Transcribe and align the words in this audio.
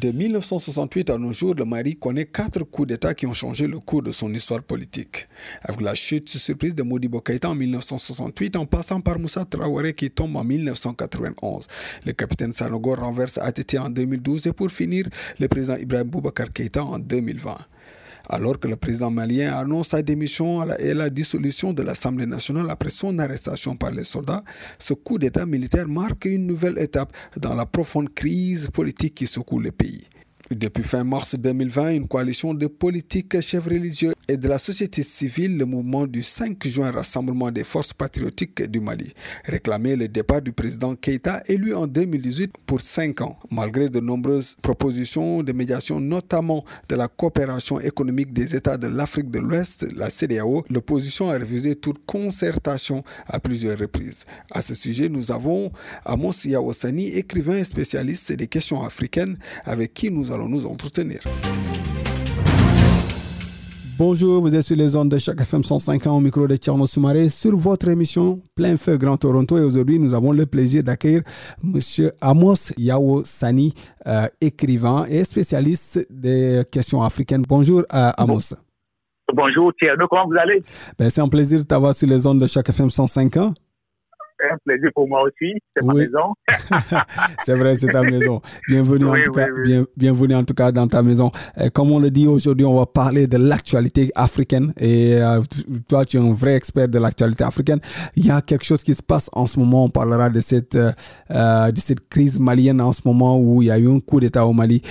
De 0.00 0.12
1968 0.12 1.08
à 1.08 1.16
nos 1.16 1.32
jours, 1.32 1.54
le 1.54 1.64
Mali 1.64 1.96
connaît 1.96 2.26
quatre 2.26 2.62
coups 2.64 2.88
d'État 2.88 3.14
qui 3.14 3.26
ont 3.26 3.32
changé 3.32 3.66
le 3.66 3.78
cours 3.78 4.02
de 4.02 4.12
son 4.12 4.30
histoire 4.34 4.62
politique. 4.62 5.26
Avec 5.62 5.80
la 5.80 5.94
chute 5.94 6.28
surprise 6.28 6.74
de 6.74 6.82
Modibo 6.82 7.22
Keïta 7.22 7.48
en 7.48 7.54
1968, 7.54 8.56
en 8.56 8.66
passant 8.66 9.00
par 9.00 9.18
Moussa 9.18 9.46
Traoré 9.46 9.94
qui 9.94 10.10
tombe 10.10 10.36
en 10.36 10.44
1991. 10.44 11.66
Le 12.04 12.12
capitaine 12.12 12.52
Sanogo 12.52 12.94
renverse 12.94 13.38
ATT 13.38 13.78
en 13.78 13.88
2012 13.88 14.48
et 14.48 14.52
pour 14.52 14.70
finir, 14.70 15.08
le 15.38 15.48
président 15.48 15.76
Ibrahim 15.76 16.08
Boubacar 16.08 16.52
Keïta 16.52 16.84
en 16.84 16.98
2020 16.98 17.56
alors 18.28 18.58
que 18.58 18.68
le 18.68 18.76
président 18.76 19.10
malien 19.10 19.54
annonce 19.56 19.88
sa 19.88 20.02
démission 20.02 20.68
et 20.78 20.94
la 20.94 21.10
dissolution 21.10 21.72
de 21.72 21.82
l'Assemblée 21.82 22.26
nationale 22.26 22.68
après 22.70 22.90
son 22.90 23.18
arrestation 23.18 23.76
par 23.76 23.92
les 23.92 24.04
soldats, 24.04 24.42
ce 24.78 24.94
coup 24.94 25.18
d'État 25.18 25.46
militaire 25.46 25.88
marque 25.88 26.24
une 26.24 26.46
nouvelle 26.46 26.78
étape 26.78 27.12
dans 27.36 27.54
la 27.54 27.66
profonde 27.66 28.12
crise 28.12 28.68
politique 28.70 29.14
qui 29.14 29.26
secoue 29.26 29.60
le 29.60 29.72
pays. 29.72 30.04
Depuis 30.50 30.84
fin 30.84 31.02
mars 31.02 31.34
2020, 31.34 31.90
une 31.90 32.06
coalition 32.06 32.54
de 32.54 32.68
politiques, 32.68 33.40
chefs 33.40 33.64
religieux 33.64 34.12
et 34.28 34.36
de 34.36 34.46
la 34.46 34.58
société 34.60 35.02
civile, 35.02 35.58
le 35.58 35.64
mouvement 35.64 36.06
du 36.06 36.22
5 36.22 36.64
juin 36.68 36.92
Rassemblement 36.92 37.50
des 37.50 37.64
forces 37.64 37.92
patriotiques 37.92 38.62
du 38.62 38.78
Mali, 38.78 39.12
réclamait 39.44 39.96
le 39.96 40.06
départ 40.06 40.42
du 40.42 40.52
président 40.52 40.94
Keïta, 40.94 41.42
élu 41.48 41.74
en 41.74 41.88
2018 41.88 42.58
pour 42.64 42.80
5 42.80 43.22
ans. 43.22 43.38
Malgré 43.50 43.88
de 43.88 43.98
nombreuses 43.98 44.56
propositions 44.62 45.42
de 45.42 45.52
médiation, 45.52 45.98
notamment 45.98 46.64
de 46.88 46.94
la 46.94 47.08
coopération 47.08 47.80
économique 47.80 48.32
des 48.32 48.54
États 48.54 48.78
de 48.78 48.86
l'Afrique 48.86 49.32
de 49.32 49.40
l'Ouest, 49.40 49.84
la 49.96 50.10
CDAO, 50.10 50.64
l'opposition 50.70 51.28
a 51.28 51.38
refusé 51.38 51.74
toute 51.74 52.06
concertation 52.06 53.02
à 53.26 53.40
plusieurs 53.40 53.78
reprises. 53.78 54.24
À 54.52 54.62
ce 54.62 54.74
sujet, 54.74 55.08
nous 55.08 55.32
avons 55.32 55.72
Amos 56.04 56.44
Yaosani, 56.44 57.08
écrivain 57.08 57.64
spécialiste 57.64 58.30
des 58.32 58.46
questions 58.46 58.82
africaines, 58.84 59.38
avec 59.64 59.92
qui 59.92 60.08
nous 60.12 60.35
allons 60.36 60.48
nous 60.48 60.66
entretenir. 60.66 61.20
Bonjour, 63.98 64.42
vous 64.42 64.54
êtes 64.54 64.62
sur 64.62 64.76
les 64.76 64.94
ondes 64.94 65.08
de 65.10 65.18
chaque 65.18 65.40
FM 65.40 65.64
105 65.64 66.06
ans 66.06 66.18
au 66.18 66.20
micro 66.20 66.46
de 66.46 66.54
Tierno 66.56 66.84
Soumaré 66.84 67.30
sur 67.30 67.56
votre 67.56 67.88
émission 67.88 68.42
Plein 68.54 68.76
Feu 68.76 68.98
Grand 68.98 69.16
Toronto. 69.16 69.56
Et 69.56 69.62
aujourd'hui, 69.62 69.98
nous 69.98 70.12
avons 70.12 70.32
le 70.32 70.44
plaisir 70.44 70.84
d'accueillir 70.84 71.22
M. 71.64 71.80
Amos 72.20 72.72
Yao 72.76 73.24
Sani, 73.24 73.72
euh, 74.06 74.26
écrivain 74.42 75.06
et 75.08 75.24
spécialiste 75.24 76.06
des 76.10 76.62
questions 76.70 77.00
africaines. 77.00 77.44
Bonjour, 77.48 77.80
euh, 77.94 78.10
Amos. 78.18 78.54
Bonjour 79.32 79.72
Tierno, 79.80 80.06
comment 80.08 80.26
vous 80.26 80.36
allez? 80.38 80.62
Ben, 80.98 81.08
C'est 81.08 81.22
un 81.22 81.28
plaisir 81.28 81.60
de 81.60 81.64
t'avoir 81.64 81.94
sur 81.94 82.06
les 82.06 82.26
ondes 82.26 82.40
de 82.40 82.46
chaque 82.46 82.68
FM 82.68 82.90
105 82.90 83.38
ans 83.38 83.54
un 84.50 84.56
plaisir 84.64 84.90
pour 84.94 85.08
moi 85.08 85.22
aussi. 85.22 85.54
C'est 85.76 85.84
ma 85.84 85.94
maison. 85.94 86.34
c'est 87.44 87.54
vrai, 87.54 87.74
c'est 87.76 87.88
ta 87.88 88.02
maison. 88.02 88.40
Bienvenue, 88.68 89.06
en 89.06 89.22
tout 89.24 89.32
cas, 89.32 89.46
bienvenue 89.96 90.34
en 90.34 90.44
tout 90.44 90.54
cas 90.54 90.72
dans 90.72 90.88
ta 90.88 91.02
maison. 91.02 91.30
comme 91.72 91.90
on 91.92 91.98
le 91.98 92.10
dit 92.10 92.26
aujourd'hui, 92.26 92.66
on 92.66 92.78
va 92.78 92.86
parler 92.86 93.26
de 93.26 93.36
l'actualité 93.36 94.10
africaine. 94.14 94.72
Et 94.78 95.14
euh, 95.14 95.42
toi, 95.88 96.04
tu 96.04 96.16
es 96.16 96.20
un 96.20 96.32
vrai 96.32 96.54
expert 96.54 96.88
de 96.88 96.98
l'actualité 96.98 97.44
africaine. 97.44 97.80
Il 98.14 98.26
y 98.26 98.30
a 98.30 98.40
quelque 98.42 98.64
chose 98.64 98.82
qui 98.82 98.94
se 98.94 99.02
passe 99.02 99.28
en 99.32 99.46
ce 99.46 99.58
moment. 99.58 99.84
On 99.84 99.90
parlera 99.90 100.30
de 100.30 100.40
cette, 100.40 100.76
euh, 100.76 100.92
euh, 101.30 101.70
de 101.70 101.80
cette 101.80 102.08
crise 102.08 102.38
malienne 102.40 102.80
en 102.80 102.92
ce 102.92 103.02
moment 103.04 103.38
où 103.38 103.62
il 103.62 103.66
y 103.66 103.70
a 103.70 103.78
eu 103.78 103.88
un 103.88 104.00
coup 104.00 104.20
d'État 104.20 104.46
au 104.46 104.52
Mali. 104.52 104.82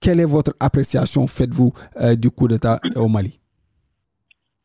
quelle 0.00 0.20
est 0.20 0.24
votre 0.24 0.54
appréciation, 0.60 1.26
faites-vous, 1.26 1.72
du 2.16 2.30
coup 2.30 2.46
d'État 2.46 2.78
au 2.94 3.08
Mali? 3.08 3.40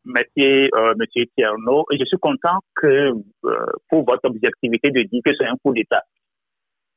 Monsieur, 0.04 0.68
euh, 0.74 0.94
Monsieur 0.98 1.24
Tierno, 1.36 1.84
je 1.90 2.04
suis 2.04 2.18
content 2.18 2.58
que 2.76 3.12
euh, 3.44 3.66
pour 3.88 4.04
votre 4.04 4.24
objectivité 4.24 4.90
de 4.90 5.02
dire 5.02 5.20
que 5.24 5.30
c'est 5.38 5.46
un 5.46 5.56
coup 5.62 5.72
d'État 5.72 6.02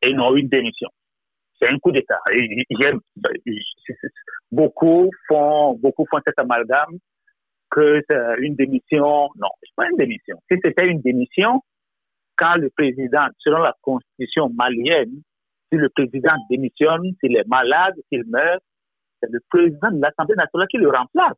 et 0.01 0.13
non 0.13 0.35
une 0.35 0.49
démission. 0.49 0.89
C'est 1.59 1.69
un 1.69 1.79
coup 1.79 1.91
d'État. 1.91 2.19
Beaucoup 4.51 5.09
font, 5.27 5.73
beaucoup 5.73 6.05
font 6.09 6.19
cet 6.25 6.37
amalgame 6.37 6.97
que 7.71 8.01
c'est 8.09 8.35
une 8.39 8.55
démission. 8.55 9.29
Non, 9.35 9.49
c'est 9.61 9.75
pas 9.75 9.89
une 9.89 9.97
démission. 9.97 10.37
Si 10.49 10.57
c'était 10.63 10.87
une 10.87 11.01
démission, 11.01 11.61
quand 12.35 12.55
le 12.55 12.69
président, 12.69 13.27
selon 13.39 13.59
la 13.59 13.73
constitution 13.81 14.49
malienne, 14.49 15.21
si 15.71 15.77
le 15.77 15.89
président 15.89 16.35
démissionne, 16.49 17.11
s'il 17.19 17.35
est 17.35 17.47
malade, 17.47 17.95
s'il 18.11 18.23
meurt, 18.27 18.61
c'est 19.21 19.31
le 19.31 19.39
président 19.49 19.91
de 19.91 20.01
l'Assemblée 20.01 20.35
nationale 20.35 20.67
qui 20.69 20.77
le 20.77 20.89
remplace. 20.89 21.37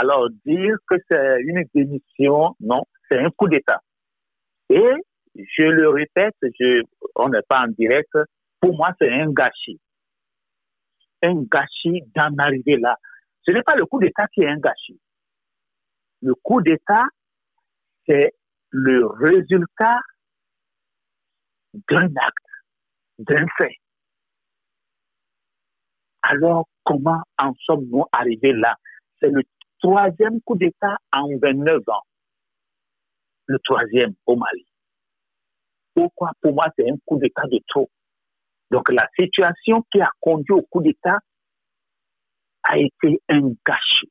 Alors, 0.00 0.28
dire 0.46 0.76
que 0.86 0.94
c'est 1.10 1.40
une 1.42 1.64
démission, 1.74 2.54
non, 2.60 2.84
c'est 3.10 3.18
un 3.18 3.30
coup 3.30 3.48
d'État. 3.48 3.80
Et, 4.70 4.92
je 5.34 5.62
le 5.64 5.88
répète, 5.88 6.36
je, 6.40 6.82
on 7.16 7.28
n'est 7.28 7.42
pas 7.48 7.62
en 7.62 7.68
direct, 7.68 8.16
pour 8.60 8.76
moi, 8.76 8.90
c'est 9.00 9.10
un 9.10 9.32
gâchis. 9.32 9.80
Un 11.22 11.42
gâchis 11.50 12.02
d'en 12.14 12.32
arriver 12.38 12.76
là. 12.76 12.94
Ce 13.42 13.50
n'est 13.50 13.64
pas 13.64 13.74
le 13.74 13.86
coup 13.86 13.98
d'État 13.98 14.28
qui 14.28 14.42
est 14.42 14.48
un 14.48 14.58
gâchis. 14.58 15.00
Le 16.22 16.34
coup 16.44 16.62
d'État, 16.62 17.02
c'est 18.06 18.34
le 18.70 19.04
résultat 19.04 19.98
d'un 21.90 22.06
acte, 22.06 23.18
d'un 23.18 23.46
fait. 23.58 23.74
Alors, 26.22 26.68
comment 26.84 27.20
en 27.36 27.52
sommes-nous 27.64 28.04
arrivés 28.12 28.52
là? 28.52 28.76
C'est 29.18 29.30
le 29.30 29.42
troisième 29.82 30.40
coup 30.42 30.56
d'État 30.56 30.96
en 31.12 31.28
29 31.40 31.80
ans. 31.88 32.02
Le 33.46 33.58
troisième 33.64 34.14
au 34.26 34.36
Mali. 34.36 34.66
Pourquoi? 35.94 36.32
Pour 36.40 36.54
moi, 36.54 36.66
c'est 36.76 36.88
un 36.88 36.96
coup 37.04 37.18
d'État 37.18 37.46
de 37.50 37.58
trop. 37.68 37.90
Donc 38.70 38.90
la 38.90 39.08
situation 39.18 39.82
qui 39.90 40.00
a 40.00 40.10
conduit 40.20 40.52
au 40.52 40.62
coup 40.62 40.82
d'État 40.82 41.18
a 42.64 42.78
été 42.78 43.20
un 43.28 43.52
gâchis. 43.66 44.10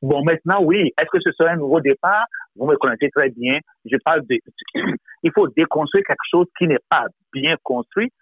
Bon, 0.00 0.22
maintenant, 0.22 0.62
oui, 0.62 0.92
est-ce 0.98 1.08
que 1.10 1.20
ce 1.20 1.32
serait 1.32 1.52
un 1.52 1.56
nouveau 1.56 1.80
départ? 1.80 2.26
Vous 2.56 2.66
me 2.66 2.76
connaissez 2.76 3.10
très 3.10 3.30
bien. 3.30 3.58
Je 3.86 3.96
parle 4.04 4.22
de. 4.26 4.38
Il 5.22 5.32
faut 5.34 5.48
déconstruire 5.48 6.04
quelque 6.06 6.28
chose 6.30 6.46
qui 6.58 6.66
n'est 6.66 6.82
pas 6.90 7.06
bien 7.32 7.56
construit 7.62 8.12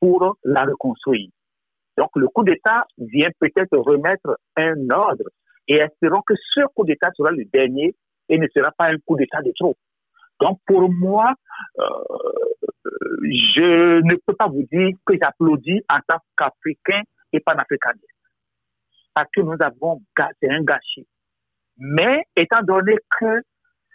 pour 0.00 0.36
la 0.42 0.64
reconstruire. 0.64 1.30
Donc 1.96 2.10
le 2.16 2.28
coup 2.28 2.44
d'État 2.44 2.84
vient 2.98 3.30
peut-être 3.38 3.76
remettre 3.76 4.38
un 4.56 4.90
ordre 4.90 5.24
et 5.68 5.76
espérons 5.76 6.22
que 6.26 6.34
ce 6.54 6.62
coup 6.74 6.84
d'État 6.84 7.10
sera 7.16 7.30
le 7.30 7.44
dernier 7.52 7.94
et 8.28 8.38
ne 8.38 8.46
sera 8.54 8.70
pas 8.72 8.86
un 8.86 8.98
coup 9.04 9.16
d'État 9.16 9.42
de 9.42 9.52
trop. 9.58 9.76
Donc 10.40 10.58
pour 10.66 10.90
moi, 10.90 11.32
euh, 11.78 11.84
je 13.22 14.00
ne 14.00 14.16
peux 14.26 14.34
pas 14.34 14.48
vous 14.48 14.66
dire 14.72 14.90
que 15.06 15.14
j'applaudis 15.20 15.80
en 15.88 15.98
tant 16.08 16.18
qu'Africain 16.36 17.02
et 17.32 17.40
panafricain. 17.40 17.92
Parce 19.14 19.28
que 19.34 19.42
nous 19.42 19.56
avons, 19.60 20.02
c'est 20.40 20.50
un 20.50 20.62
gâchis. 20.62 21.06
Mais 21.76 22.24
étant 22.36 22.62
donné 22.62 22.96
que 23.20 23.42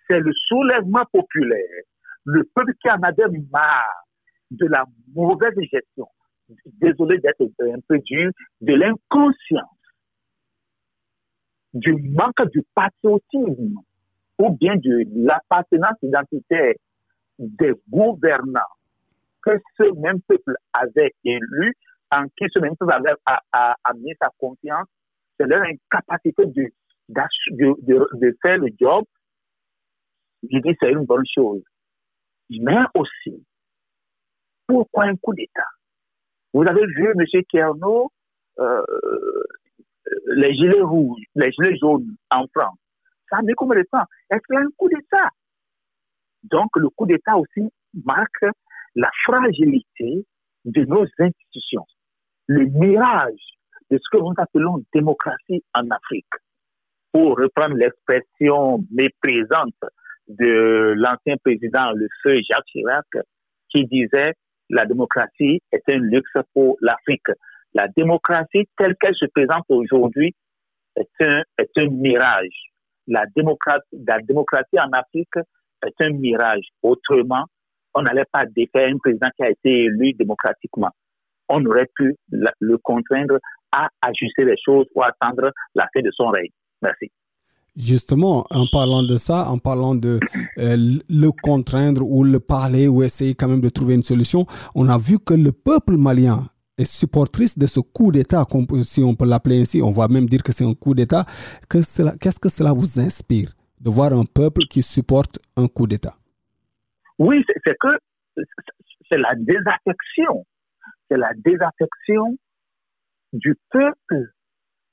c'est 0.08 0.20
le 0.20 0.32
soulèvement 0.34 1.06
populaire, 1.12 1.84
le 2.26 2.44
peuple 2.56 2.74
qui 2.82 2.90
en 2.90 2.98
marre 3.00 4.04
de 4.52 4.66
la 4.68 4.86
mauvaise 5.14 5.56
gestion, 5.72 6.08
désolé 6.66 7.18
d'être 7.20 7.42
un 7.62 7.80
peu 7.88 8.00
dur, 8.00 8.32
de 8.62 8.74
l'inconscience, 8.74 9.78
du 11.74 11.94
manque 11.94 12.50
du 12.52 12.64
patriotisme 12.74 13.76
ou 14.40 14.50
bien 14.52 14.76
de 14.76 15.04
l'appartenance 15.16 15.98
identitaire 16.02 16.74
des 17.40 17.74
gouvernants 17.90 18.62
que 19.44 19.52
ce 19.78 20.00
même 20.00 20.22
peuple 20.22 20.56
avait 20.74 21.14
élu, 21.24 21.74
en 22.12 22.26
qui 22.26 22.46
ce 22.52 22.60
même 22.60 22.76
peuple 22.76 22.94
avait 22.94 23.14
a, 23.52 23.76
mis 23.96 24.14
sa 24.22 24.30
confiance, 24.38 24.88
c'est 25.40 25.46
leur 25.46 25.62
incapacité 25.62 26.46
de, 26.46 26.72
de, 27.10 28.38
faire 28.42 28.58
le 28.58 28.70
job. 28.80 29.06
Je 30.44 30.60
dis 30.60 30.76
c'est 30.82 30.92
une 30.92 31.06
bonne 31.06 31.26
chose. 31.34 31.64
Mais 32.50 32.78
aussi, 32.96 33.46
pourquoi 34.66 35.06
un 35.06 35.16
coup 35.18 35.34
d'État? 35.34 35.77
Vous 36.54 36.64
avez 36.68 36.86
vu, 36.86 37.08
M. 37.08 37.44
Kerno, 37.50 38.12
euh, 38.60 38.84
les 40.36 40.54
gilets 40.54 40.82
rouges, 40.82 41.22
les 41.36 41.52
gilets 41.52 41.78
jaunes 41.78 42.16
en 42.32 42.46
France. 42.48 42.78
Ça 43.30 43.38
a 43.38 43.42
mis 43.42 43.54
combien 43.54 43.80
de 43.80 43.86
temps 43.92 44.06
Est-ce 44.30 44.42
qu'il 44.48 44.56
y 44.56 44.58
a 44.58 44.62
un 44.62 44.70
coup 44.78 44.90
d'État? 44.90 45.30
Donc, 46.44 46.70
le 46.78 46.90
coup 46.90 47.06
d'État 47.06 47.38
aussi 47.38 47.70
marque 48.06 48.46
la 48.96 49.10
fragilité 49.26 50.26
de 50.66 50.86
nos 50.86 51.06
institutions, 51.20 51.86
le 52.48 52.66
mirage 52.66 53.58
de 53.90 53.98
ce 53.98 54.10
que 54.12 54.18
nous 54.18 54.34
appelons 54.38 54.84
démocratie 54.94 55.64
en 55.74 55.90
Afrique. 55.90 56.26
Pour 57.12 57.38
reprendre 57.38 57.76
l'expression 57.76 58.84
méprisante 58.92 59.76
de 60.28 60.94
l'ancien 60.98 61.38
président, 61.38 61.92
le 61.94 62.08
feu 62.22 62.40
Jacques 62.50 62.66
Chirac, 62.68 63.06
qui 63.70 63.86
disait 63.86 64.34
la 64.70 64.86
démocratie 64.86 65.62
est 65.72 65.84
un 65.90 65.98
luxe 65.98 66.32
pour 66.54 66.78
l'Afrique. 66.82 67.28
La 67.74 67.88
démocratie 67.96 68.68
telle 68.78 68.96
qu'elle 69.00 69.16
se 69.16 69.26
présente 69.26 69.66
aujourd'hui 69.70 70.34
est 70.96 71.08
un, 71.22 71.90
mirage. 71.90 72.72
La 73.08 73.26
démocratie, 73.36 73.86
la 74.06 74.20
démocratie 74.20 74.80
en 74.80 74.92
Afrique 74.92 75.36
est 75.86 76.04
un 76.04 76.10
mirage. 76.10 76.66
Autrement, 76.82 77.46
on 77.94 78.02
n'allait 78.02 78.26
pas 78.32 78.46
défaire 78.46 78.90
un 78.90 78.98
président 78.98 79.30
qui 79.36 79.44
a 79.44 79.50
été 79.50 79.70
élu 79.86 80.14
démocratiquement. 80.14 80.92
On 81.50 81.66
aurait 81.66 81.90
pu 81.96 82.16
le 82.32 82.78
contraindre 82.78 83.38
à 83.72 83.90
ajuster 84.02 84.44
les 84.44 84.58
choses 84.64 84.88
ou 84.96 85.04
attendre 85.04 85.52
la 85.76 85.88
fin 85.94 86.02
de 86.02 86.12
son 86.12 86.28
règne. 86.28 86.50
Merci. 86.82 87.12
Justement, 87.78 88.44
en 88.50 88.66
parlant 88.66 89.04
de 89.04 89.18
ça, 89.18 89.50
en 89.50 89.60
parlant 89.60 89.94
de 89.94 90.20
euh, 90.58 90.98
le 91.10 91.30
contraindre 91.44 92.02
ou 92.10 92.24
le 92.24 92.40
parler 92.40 92.88
ou 92.88 93.04
essayer 93.04 93.36
quand 93.36 93.48
même 93.48 93.62
de 93.62 93.70
trouver 93.70 93.94
une 93.94 94.04
solution, 94.04 94.48
on 94.74 94.90
a 94.90 94.98
vu 94.98 95.20
que 95.20 95.36
le 95.36 95.52
peuple 95.52 95.96
malien 95.96 96.50
est 96.80 96.92
supportrice 96.92 97.58
de 97.58 97.68
ce 97.68 97.80
coup 97.80 98.12
d'État, 98.12 98.46
si 98.84 99.04
on 99.04 99.16
peut 99.16 99.28
l'appeler 99.28 99.62
ainsi, 99.62 99.82
on 99.84 99.92
va 99.92 100.08
même 100.08 100.28
dire 100.28 100.42
que 100.42 100.52
c'est 100.52 100.66
un 100.66 100.74
coup 100.74 100.96
d'État. 100.96 101.26
Qu'est-ce 101.70 102.40
que 102.40 102.50
cela 102.50 102.74
vous 102.74 103.00
inspire 103.00 103.52
de 103.80 103.92
voir 103.92 104.12
un 104.12 104.26
peuple 104.26 104.64
qui 104.70 104.82
supporte 104.82 105.38
un 105.56 105.68
coup 105.68 105.86
d'État? 105.86 106.16
Oui, 107.20 107.44
c'est 107.48 107.78
que 107.80 107.88
c'est 109.10 109.18
la 109.18 109.36
désaffection. 109.36 110.46
C'est 111.10 111.18
la 111.18 111.32
désaffection 111.36 112.38
du 113.34 113.56
peuple 113.70 114.34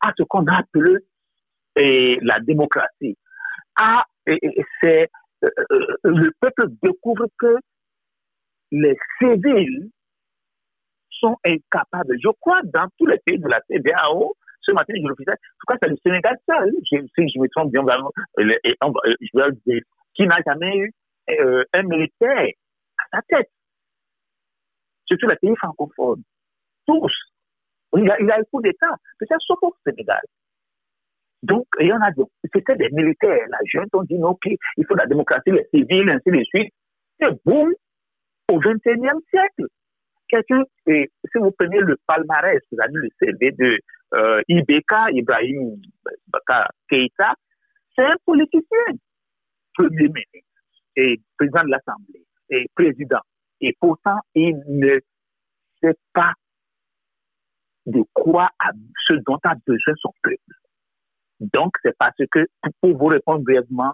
à 0.01 0.13
ce 0.17 0.23
qu'on 0.25 0.47
appelle 0.47 1.01
et 1.77 2.19
la 2.23 2.41
démocratie. 2.41 3.17
C'est 4.81 5.09
euh, 5.45 5.49
euh, 5.73 5.97
le 6.05 6.33
peuple 6.41 6.69
découvre 6.83 7.27
que 7.39 7.57
les 8.71 8.97
civils 9.19 9.91
sont 11.11 11.37
incapables. 11.45 12.17
Je 12.23 12.31
crois 12.41 12.61
dans 12.65 12.89
tous 12.99 13.07
les 13.07 13.19
pays 13.25 13.39
de 13.39 13.49
la 13.49 13.61
CDAO, 13.69 14.35
ce 14.63 14.73
matin, 14.73 14.95
je 14.97 15.07
le 15.07 15.15
faisais, 15.17 15.37
je 15.37 15.65
crois 15.67 15.77
que 15.77 15.87
c'est 15.87 15.91
le 15.91 15.97
Sénégal 16.03 16.37
seul, 16.49 16.73
si 16.89 17.29
je 17.29 17.39
me 17.39 17.49
trompe 17.49 17.71
bien, 17.71 17.83
je 18.39 18.45
vais 19.35 19.53
dire, 19.67 19.83
qui 20.15 20.27
n'a 20.27 20.39
jamais 20.47 20.77
eu 20.79 20.93
euh, 21.31 21.65
un 21.75 21.83
militaire 21.83 22.49
à 22.99 23.17
sa 23.17 23.23
tête. 23.29 23.51
Surtout 25.07 25.29
les 25.29 25.37
pays 25.37 25.55
francophones. 25.57 26.23
Tous. 26.87 27.13
Il 27.97 28.05
y 28.05 28.11
a, 28.11 28.21
il 28.21 28.27
y 28.27 28.31
a 28.31 28.39
un 28.39 28.43
coup 28.45 28.61
d'État. 28.63 28.95
C'est 29.19 29.29
sauf 29.47 29.59
au 29.63 29.75
Sénégal. 29.87 30.21
Donc, 31.45 31.67
y 31.79 31.93
en 31.93 32.01
a 32.01 32.09
c'était 32.55 32.75
des 32.77 32.89
militaires. 32.91 33.47
La 33.51 33.59
jeune 33.67 33.87
ont 33.93 34.03
dit, 34.03 34.17
OK, 34.23 34.47
il 34.47 34.87
faut 34.87 34.95
la 34.95 35.05
démocratie, 35.05 35.51
les 35.51 35.67
civils, 35.75 36.11
ainsi 36.11 36.31
de 36.31 36.43
suite. 36.45 36.73
Et 37.21 37.27
boum, 37.45 37.71
au 38.51 38.59
XXIe 38.59 39.21
siècle. 39.29 39.67
Quelqu'un, 40.27 40.63
si 40.87 41.39
vous 41.39 41.51
prenez 41.59 41.81
le 41.81 41.99
palmarès, 42.07 42.61
c'est-à-dire 42.71 42.99
le 42.99 43.09
CV 43.21 43.51
de 43.53 43.79
euh, 44.15 44.41
Ibeka, 44.49 45.11
Ibrahim 45.11 45.77
Baka 46.29 46.71
Keita, 46.89 47.35
c'est 47.95 48.07
un 48.07 48.17
politicien, 48.25 48.95
premier 49.75 50.09
ministre 50.09 50.63
et 50.97 51.21
président 51.37 51.65
de 51.65 51.71
l'Assemblée 51.73 52.25
et 52.49 52.67
président. 52.75 53.21
Et 53.61 53.77
pourtant, 53.79 54.19
il 54.35 54.59
ne 54.67 54.99
sait 55.83 55.97
pas 56.15 56.33
de 57.85 58.03
quoi, 58.15 58.49
ce 59.07 59.15
dont 59.27 59.39
a 59.45 59.55
besoin 59.67 59.95
son 59.99 60.13
peuple. 60.23 60.39
Donc, 61.41 61.73
c'est 61.85 61.97
parce 61.99 62.17
que, 62.31 62.47
pour 62.81 62.97
vous 62.97 63.07
répondre 63.07 63.43
brièvement, 63.43 63.93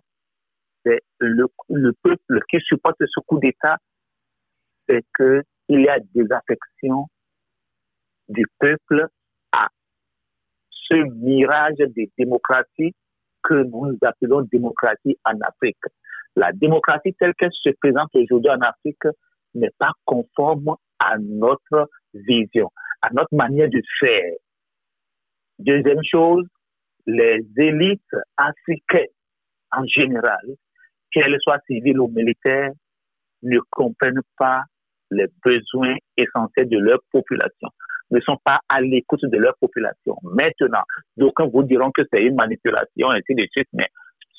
c'est 0.84 1.00
le, 1.18 1.46
peuple 2.02 2.40
qui 2.48 2.58
supporte 2.60 2.96
ce 3.00 3.20
coup 3.26 3.38
d'État, 3.38 3.76
c'est 4.88 5.04
qu'il 5.16 5.80
y 5.80 5.88
a 5.88 5.98
des 6.14 6.26
affections 6.32 7.06
du 8.28 8.44
peuple 8.58 9.06
à 9.52 9.68
ce 10.70 10.94
mirage 11.14 11.76
de 11.78 12.06
démocratie 12.16 12.94
que 13.42 13.54
nous 13.64 13.96
appelons 14.02 14.42
démocratie 14.42 15.18
en 15.24 15.38
Afrique. 15.40 15.78
La 16.36 16.52
démocratie 16.52 17.14
telle 17.18 17.34
qu'elle 17.34 17.52
se 17.52 17.70
présente 17.80 18.10
aujourd'hui 18.14 18.50
en 18.50 18.60
Afrique 18.60 19.02
n'est 19.54 19.72
pas 19.78 19.92
conforme 20.04 20.76
à 20.98 21.18
notre 21.18 21.88
vision, 22.14 22.70
à 23.02 23.10
notre 23.12 23.34
manière 23.34 23.68
de 23.68 23.80
faire. 23.98 24.34
Deuxième 25.58 26.02
chose, 26.04 26.46
les 27.06 27.44
élites 27.56 28.16
africaines 28.36 29.06
en 29.72 29.84
général, 29.86 30.44
qu'elles 31.12 31.36
soient 31.40 31.60
civiles 31.66 32.00
ou 32.00 32.08
militaires, 32.08 32.70
ne 33.42 33.58
comprennent 33.70 34.22
pas 34.38 34.62
les 35.10 35.26
besoins 35.44 35.96
essentiels 36.16 36.68
de 36.68 36.78
leur 36.78 36.98
population, 37.10 37.68
ne 38.10 38.20
sont 38.20 38.38
pas 38.44 38.60
à 38.68 38.80
l'écoute 38.80 39.24
de 39.24 39.38
leur 39.38 39.54
population. 39.60 40.16
Maintenant, 40.22 40.82
d'aucuns 41.16 41.48
vous 41.52 41.62
diront 41.62 41.90
que 41.90 42.02
c'est 42.12 42.22
une 42.22 42.34
manipulation, 42.34 43.10
ainsi 43.10 43.34
de 43.34 43.46
suite, 43.50 43.68
mais 43.72 43.86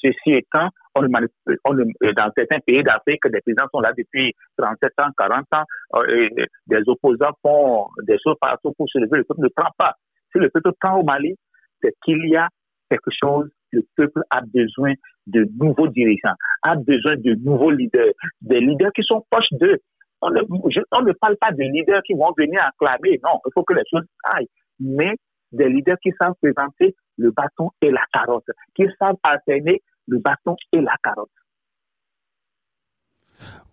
ceci 0.02 0.36
étant, 0.36 0.70
on 0.96 1.02
dans 1.04 2.32
certains 2.38 2.60
pays 2.66 2.84
d'Afrique, 2.84 3.22
des 3.28 3.42
présidents 3.42 3.68
sont 3.74 3.82
là 3.82 3.92
depuis 3.98 4.34
37 4.58 4.92
ans, 5.00 5.10
40 5.18 5.46
ans, 5.54 5.64
euh, 5.96 6.30
des 6.68 6.82
opposants 6.88 7.32
font 7.42 7.88
des 8.04 8.18
choses 8.24 8.36
partout 8.40 8.74
pour 8.78 8.90
se 8.90 8.98
lever, 8.98 9.18
le 9.18 9.24
peuple 9.24 9.42
ne 9.42 9.50
prend 9.56 9.72
pas. 9.78 9.96
Si 10.32 10.40
le 10.40 10.50
peuple 10.50 10.72
prend 10.80 11.00
au 11.00 11.04
Mali, 11.04 11.36
c'est 11.82 11.94
qu'il 12.04 12.30
y 12.30 12.36
a 12.36 12.48
quelque 12.90 13.12
chose, 13.12 13.50
le 13.72 13.86
peuple 13.96 14.22
a 14.30 14.42
besoin 14.42 14.94
de 15.28 15.48
nouveaux 15.60 15.88
dirigeants, 15.88 16.36
a 16.64 16.76
besoin 16.76 17.16
de 17.16 17.36
nouveaux 17.36 17.72
leaders, 17.72 18.14
des 18.42 18.60
leaders 18.60 18.92
qui 18.94 19.04
sont 19.04 19.26
proches 19.30 19.52
d'eux. 19.54 19.78
On 20.22 20.30
ne, 20.30 21.14
parle 21.14 21.38
pas 21.38 21.52
de 21.52 21.64
leaders 21.64 22.02
qui 22.04 22.14
vont 22.14 22.32
venir 22.38 22.62
acclamer, 22.62 23.20
non, 23.24 23.40
il 23.46 23.52
faut 23.54 23.64
que 23.64 23.74
les 23.74 23.84
choses 23.90 24.06
aillent, 24.26 24.50
mais 24.80 25.16
des 25.52 25.70
leaders 25.70 25.98
qui 26.04 26.12
savent 26.20 26.36
présenter 26.42 26.96
le 27.18 27.32
bâton 27.32 27.70
et 27.82 27.90
la 27.92 28.04
carotte, 28.14 28.46
qui 28.76 28.86
savent 29.00 29.16
alterner 29.24 29.82
le 30.08 30.20
bâton 30.20 30.56
et 30.74 30.82
la 30.82 30.96
carotte. 31.04 31.30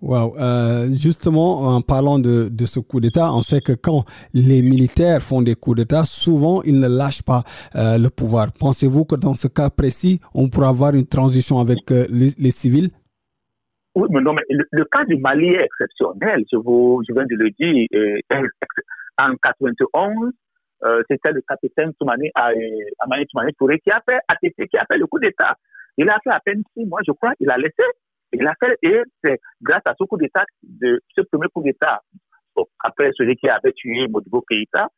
Wow. 0.01 0.37
Euh, 0.39 0.87
justement, 0.95 1.75
en 1.75 1.81
parlant 1.81 2.21
de, 2.21 2.49
ce 2.67 2.79
coup 2.79 3.01
d'État, 3.01 3.33
on 3.33 3.43
sait 3.43 3.61
que 3.61 3.73
quand 3.73 4.05
les 4.33 4.63
militaires 4.63 5.23
font 5.23 5.43
des 5.43 5.57
coups 5.57 5.79
d'État, 5.79 6.05
souvent 6.05 6.63
ils 6.63 6.79
ne 6.79 6.87
lâchent 6.87 7.25
pas 7.25 7.43
euh, 7.75 7.99
le 7.99 8.09
pouvoir. 8.09 8.53
Pensez-vous 8.53 9.05
que 9.05 9.17
dans 9.17 9.35
ce 9.35 9.49
cas 9.49 9.71
précis, 9.71 10.21
on 10.35 10.49
pourra 10.49 10.69
avoir 10.69 10.95
une 10.95 11.07
transition 11.07 11.59
avec 11.59 11.91
euh, 11.91 12.07
les, 12.11 12.51
civils? 12.53 12.91
Oui, 13.97 14.07
mais 14.11 14.21
non, 14.21 14.35
mais 14.35 14.43
le, 14.49 14.85
cas 14.85 15.05
du 15.05 15.17
Mali 15.17 15.49
est 15.49 15.65
exceptionnel. 15.65 16.45
Je, 16.53 16.59
vous, 16.59 17.03
je 17.09 17.13
viens 17.13 17.25
de 17.25 17.35
le 17.35 17.51
dire. 17.59 17.89
en 19.21 19.35
91, 19.43 20.31
c'était 21.11 21.33
le 21.33 21.41
capitaine 21.41 21.93
Toumani, 21.99 22.31
Toumani 23.33 23.53
Touré 23.59 23.81
qui 23.81 23.91
a 23.91 24.01
fait, 24.09 24.21
qui 24.69 24.77
a 24.77 24.85
fait 24.89 24.99
le 24.99 25.09
coup 25.09 25.19
d'État. 25.19 25.57
Il 25.97 26.09
a 26.09 26.21
fait 26.23 26.31
à 26.31 26.39
peine 26.39 26.63
six 26.77 26.87
mois, 26.87 27.01
je 27.05 27.11
crois, 27.11 27.33
il 27.41 27.51
a 27.51 27.57
laissé 27.57 27.83
il 28.33 28.47
a 28.47 28.55
fait, 28.63 28.77
et 28.83 29.03
c'est 29.23 29.41
grâce 29.63 29.83
à 29.87 29.95
ce 29.99 30.05
coup 30.05 30.17
d'État, 30.17 30.45
de 30.63 31.01
ce 31.17 31.23
premier 31.23 31.49
coup 31.49 31.63
d'État, 31.63 32.03
après 32.83 33.11
celui 33.17 33.37
qui 33.37 33.49
avait 33.49 33.73
tué 33.73 34.07
Modibo 34.09 34.43
Keïta, 34.43 34.89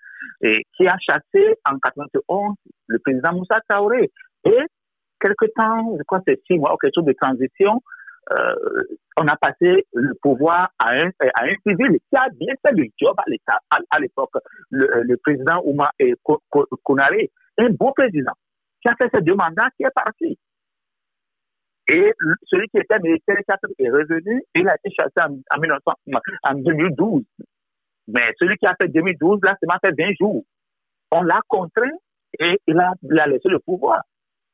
et 0.43 0.67
qui 0.77 0.87
a 0.87 0.97
chassé 0.99 1.55
en 1.69 1.79
91 1.79 2.55
le 2.87 2.99
président 2.99 3.33
Moussa 3.33 3.61
Traoré. 3.69 4.11
Et 4.45 4.59
quelque 5.21 5.47
temps, 5.55 5.97
je 5.99 6.03
crois 6.05 6.19
que 6.21 6.25
c'est 6.29 6.43
six 6.47 6.59
mois, 6.59 6.77
quelque 6.81 6.95
chose 6.95 7.05
de 7.05 7.13
transition, 7.13 7.81
euh, 8.33 8.55
on 9.17 9.27
a 9.27 9.37
passé 9.37 9.87
le 9.93 10.15
pouvoir 10.23 10.71
à 10.79 10.91
un, 10.91 11.09
à 11.35 11.45
un 11.45 11.55
civil 11.67 11.99
qui 12.09 12.17
a 12.17 12.29
bien 12.31 12.55
fait 12.65 12.73
le 12.73 12.85
job 13.01 13.15
à 13.19 13.25
l'État, 13.27 13.59
à, 13.71 13.99
l'époque, 13.99 14.31
le, 14.71 15.03
le, 15.03 15.17
président 15.17 15.61
Ouma 15.65 15.91
Konaré, 16.85 17.31
un 17.59 17.71
bon 17.71 17.93
président, 17.93 18.33
qui 18.83 18.89
a 18.89 18.95
fait 18.97 19.11
ses 19.13 19.23
deux 19.23 19.35
mandats, 19.35 19.69
qui 19.77 19.83
est 19.83 19.95
parti. 19.95 20.39
Et 21.91 22.13
celui 22.47 22.69
qui 22.69 22.79
était 22.79 23.01
militaire 23.01 23.37
est 23.39 23.91
revenu, 23.91 24.43
il 24.55 24.69
a 24.69 24.77
été 24.77 24.95
chassé 24.95 25.11
en, 25.21 25.41
en, 26.49 26.55
2012. 26.55 27.25
Mais 28.07 28.33
celui 28.39 28.57
qui 28.59 28.67
a 28.67 28.77
fait 28.81 28.87
2012, 28.87 29.41
là, 29.43 29.57
m'a 29.67 29.79
fait 29.85 29.93
20 29.99 30.13
jours. 30.21 30.45
On 31.11 31.23
l'a 31.23 31.41
contraint 31.49 31.91
et 32.39 32.61
il 32.69 32.79
a, 32.79 32.95
laissé 33.27 33.49
le 33.49 33.59
pouvoir. 33.59 34.03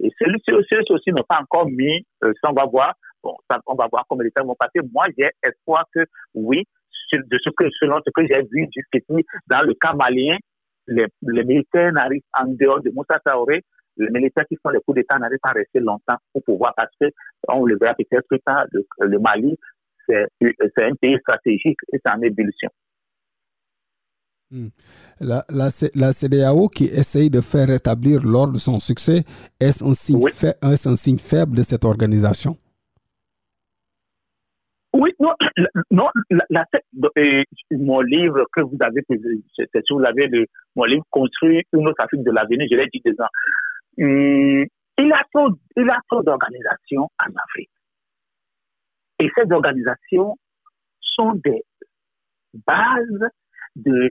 Et 0.00 0.10
celui-ci 0.18 0.52
aussi 0.90 1.10
n'a 1.12 1.22
pas 1.28 1.40
encore 1.40 1.66
mis, 1.66 2.06
euh, 2.24 2.32
on 2.44 2.52
va 2.52 2.64
voir, 2.64 2.94
on 3.22 3.74
va 3.74 3.86
voir 3.90 4.04
comment 4.08 4.22
les 4.22 4.30
temps 4.30 4.46
vont 4.46 4.56
passer. 4.58 4.80
Moi, 4.90 5.04
j'ai 5.18 5.28
espoir 5.42 5.84
que 5.92 6.06
oui, 6.34 6.64
de 7.12 7.38
ce 7.42 7.50
que, 7.50 7.68
selon 7.80 8.00
ce 8.06 8.10
que 8.14 8.26
j'ai 8.26 8.42
vu 8.50 8.66
jusqu'ici, 8.74 9.26
dans 9.46 9.60
le 9.60 9.74
cas 9.74 9.92
malien, 9.92 10.38
les, 10.86 11.06
les 11.22 11.44
militaires 11.44 11.92
n'arrivent 11.92 12.22
en 12.38 12.46
dehors 12.46 12.80
de 12.80 12.90
Moussa 12.90 13.18
Traoré 13.24 13.62
les 13.96 14.10
militaires 14.10 14.44
qui 14.46 14.56
font 14.62 14.70
les 14.70 14.80
coups 14.80 14.96
d'État 14.96 15.18
n'arrivent 15.18 15.38
pas 15.42 15.50
à 15.50 15.52
rester 15.52 15.80
longtemps 15.80 16.16
au 16.34 16.40
pouvoir 16.40 16.74
parce 16.76 16.90
que 17.00 17.06
on 17.48 17.64
le 17.64 17.76
verra 17.80 17.94
peut-être 17.94 18.26
que 18.30 18.36
le, 19.00 19.18
Mali 19.18 19.56
c'est 20.08 20.84
un 20.84 20.94
pays 21.00 21.18
stratégique 21.20 21.78
et 21.92 21.98
c'est 22.04 22.12
en 22.12 22.20
ébullition. 22.22 22.70
Hmm. 24.50 24.68
La, 25.18 25.44
la, 25.48 25.70
la, 25.96 26.12
CDAO 26.12 26.68
qui 26.68 26.84
essaye 26.84 27.30
de 27.30 27.40
faire 27.40 27.66
rétablir 27.66 28.22
l'ordre 28.24 28.52
de 28.52 28.58
son 28.58 28.78
succès, 28.78 29.24
est-ce 29.58 29.82
un, 29.82 29.92
signe 29.92 30.22
un 30.62 30.96
signe 30.96 31.18
faible 31.18 31.56
de 31.56 31.64
cette 31.64 31.84
organisation? 31.84 32.56
Oui, 34.92 35.10
non, 35.20 35.32
non 35.90 36.08
la, 36.50 36.64
mon 37.72 38.00
livre 38.00 38.46
que 38.52 38.62
vous 38.62 38.76
avez, 38.80 39.02
c'est 39.08 39.84
si 39.84 39.92
vous 39.92 39.98
l'avez, 39.98 40.28
mon 40.74 40.84
livre 40.84 41.04
Construire 41.10 41.62
une 41.72 41.88
autre 41.88 42.02
Afrique 42.02 42.22
de 42.22 42.30
l'avenir, 42.30 42.66
je 42.70 42.76
l'ai 42.76 42.88
dit 42.92 43.02
déjà. 43.04 43.28
Hmm, 43.98 44.64
il 44.98 45.12
a 45.12 45.22
trop, 45.32 45.48
il 45.76 45.90
a 45.90 46.00
trop 46.08 46.22
d'organisations 46.22 47.08
en 47.18 47.34
Afrique. 47.44 47.70
Et 49.18 49.30
ces 49.36 49.50
organisations 49.50 50.36
sont 51.00 51.32
des 51.44 51.64
bases 52.66 53.30
de 53.76 54.10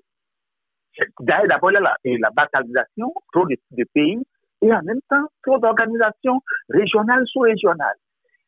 d'abord 1.19 1.71
la, 1.71 1.97
la 2.03 2.29
basalisation, 2.31 3.13
trop 3.33 3.45
de, 3.45 3.83
pays, 3.93 4.21
et 4.61 4.73
en 4.73 4.81
même 4.83 5.01
temps 5.09 5.27
trop 5.43 5.59
d'organisations 5.59 6.41
régionales 6.69 7.25
sous-régionales. 7.27 7.97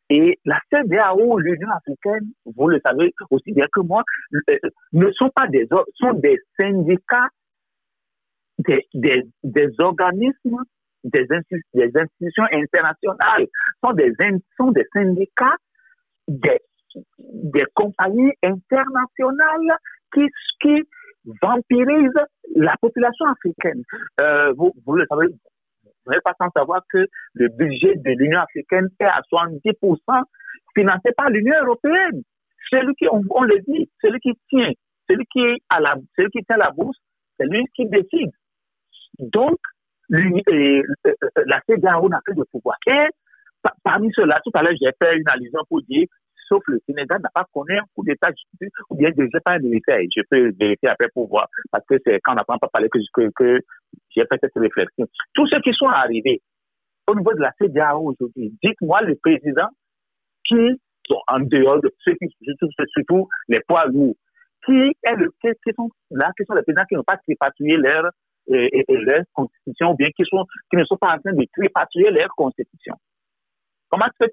Et 0.10 0.40
la 0.46 0.58
CDAO, 0.72 1.38
l'Union 1.40 1.70
africaine, 1.70 2.32
vous 2.46 2.70
le 2.70 2.80
savez 2.86 3.14
aussi 3.30 3.52
bien 3.52 3.66
que 3.74 3.82
moi, 3.82 4.04
euh, 4.50 4.58
ne 4.94 5.12
sont 5.12 5.30
pas 5.36 5.48
des 5.48 5.68
sont 5.96 6.14
des 6.14 6.40
syndicats, 6.58 7.28
des, 8.60 8.88
des, 8.94 9.28
des 9.44 9.70
organismes, 9.80 10.64
des, 11.08 11.28
des 11.74 11.92
institutions 11.96 12.46
internationales, 12.52 13.48
sont 13.84 13.94
des, 13.94 14.14
sont 14.58 14.72
des 14.72 14.86
syndicats 14.94 15.56
des, 16.28 16.60
des 17.20 17.66
compagnies 17.74 18.34
internationales 18.44 19.78
qui, 20.14 20.26
qui 20.62 20.84
vampirisent 21.42 22.26
la 22.56 22.76
population 22.82 23.26
africaine. 23.26 23.84
Euh, 24.22 24.54
vous, 24.54 24.72
vous 24.86 24.96
le 24.96 25.06
savez, 25.10 25.28
vous 25.28 26.14
pas 26.24 26.34
sans 26.40 26.50
savoir 26.56 26.82
que 26.92 27.06
le 27.34 27.50
budget 27.50 27.96
de 27.96 28.12
l'Union 28.12 28.40
africaine 28.40 28.88
est 29.00 29.06
à 29.06 29.22
70% 29.32 30.24
financé 30.76 31.12
par 31.16 31.30
l'Union 31.30 31.56
européenne. 31.64 32.24
Celui 32.72 32.94
qui, 32.96 33.08
on, 33.10 33.44
le 33.44 33.60
dit, 33.68 33.90
celui 34.02 34.20
qui 34.20 34.34
tient, 34.50 34.72
celui 35.10 35.26
qui, 35.32 35.62
à 35.70 35.80
la, 35.80 35.96
celui 36.18 36.30
qui 36.32 36.44
tient 36.44 36.58
la 36.58 36.72
bourse, 36.72 36.98
c'est 37.38 37.48
lui 37.48 37.64
qui 37.76 37.86
décide. 37.88 38.32
Donc, 39.20 39.58
euh, 40.14 40.82
la 41.46 41.62
CEDEAO 41.68 42.10
n'a 42.10 42.22
plus 42.24 42.36
de 42.36 42.44
pouvoir. 42.52 42.78
Et 42.88 43.08
parmi 43.84 44.10
ceux-là, 44.16 44.40
tout 44.44 44.52
à 44.54 44.64
l'heure, 44.64 44.76
j'ai 44.80 44.92
fait 45.02 45.18
une 45.18 45.28
allusion 45.30 45.60
pour 45.70 45.82
dire, 45.84 46.08
sauf 46.48 46.64
le 46.68 46.80
Sénégal 46.88 47.22
n'a 47.22 47.30
pas 47.34 47.46
connu 47.54 47.78
un 47.78 47.84
coup 47.96 48.04
d'État, 48.04 48.30
ou 48.90 48.96
bien 48.96 49.10
je 49.18 49.24
ne 49.24 49.30
sais 49.30 49.42
pas 49.44 49.60
militaire. 49.60 50.00
Je 50.16 50.22
peux 50.30 50.52
vérifier 50.60 50.90
après 50.90 51.10
pour 51.14 51.28
voir, 51.28 51.48
parce 51.72 51.86
que 51.88 51.96
c'est 52.06 52.20
quand 52.24 52.34
on 52.34 52.36
n'a 52.36 52.44
pas 52.44 52.58
parlé 52.72 52.90
que, 52.90 53.00
que, 53.36 53.60
j'ai 54.16 54.22
fait 54.22 54.40
cette 54.42 54.56
réflexion. 54.56 55.06
Tous 55.34 55.48
ceux 55.48 55.60
qui 55.62 55.74
sont 55.74 55.88
arrivés 55.88 56.42
au 57.08 57.16
niveau 57.16 57.34
de 57.34 57.42
la 57.42 57.52
CEDEAO 57.60 58.02
aujourd'hui, 58.02 58.54
dites-moi 58.64 59.02
le 59.02 59.16
président 59.16 59.70
qui 60.46 60.80
sont 61.08 61.22
en 61.28 61.40
dehors 61.40 61.82
de 61.82 61.94
ceux 62.06 62.14
qui, 62.14 62.28
surtout, 62.42 62.68
surtout 62.96 63.28
les 63.48 63.60
poids 63.68 63.86
lourds, 63.86 64.16
qui 64.66 64.92
est 65.04 65.16
le, 65.16 65.32
qui 65.42 65.74
sont 65.76 65.90
là, 66.12 66.32
qui 66.38 66.46
sont 66.46 66.54
les 66.54 66.64
présidents 66.64 66.86
qui 66.90 66.96
n'ont 66.96 67.04
pas 67.04 67.18
tripatouillé 67.18 67.78
leur, 67.78 68.12
et, 68.48 68.86
leur 68.90 69.24
constitution, 69.34 69.92
ou 69.92 69.96
bien 69.96 70.10
qui, 70.16 70.24
sont, 70.26 70.46
qui 70.70 70.78
ne 70.78 70.86
sont 70.86 70.98
pas 70.98 71.16
en 71.16 71.20
train 71.20 71.34
de 71.34 71.46
tripatouiller 71.54 72.12
leur 72.12 72.30
constitution. 72.36 72.96
Comment 73.90 74.08
tu, 74.20 74.28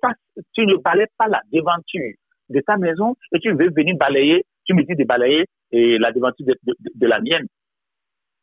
tu 0.52 0.66
ne 0.66 0.76
balayes 0.76 1.06
pas 1.16 1.28
la 1.28 1.40
devanture 1.52 2.14
de 2.48 2.60
ta 2.60 2.76
maison 2.76 3.16
et 3.32 3.38
tu 3.38 3.50
veux 3.50 3.70
venir 3.70 3.96
balayer, 3.96 4.44
tu 4.64 4.74
me 4.74 4.82
dis 4.82 4.94
de 4.94 5.04
balayer 5.04 5.46
et 5.70 5.98
la 5.98 6.12
devanture 6.12 6.46
de, 6.46 7.06
la 7.06 7.20
mienne. 7.20 7.46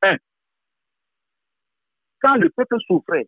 Un, 0.03 0.17
quand 2.21 2.35
le 2.35 2.49
peuple 2.49 2.77
souffrait, 2.87 3.27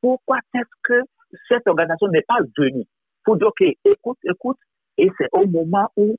pourquoi 0.00 0.38
est-ce 0.54 0.70
que 0.82 1.00
cette 1.48 1.66
organisation 1.66 2.08
n'est 2.08 2.22
pas 2.22 2.38
venue? 2.56 2.84
Pour 3.24 3.36
dire, 3.36 3.48
OK, 3.48 3.62
écoute, 3.84 4.18
écoute, 4.24 4.58
et 4.96 5.10
c'est 5.18 5.28
au 5.32 5.46
moment 5.46 5.90
où 5.96 6.16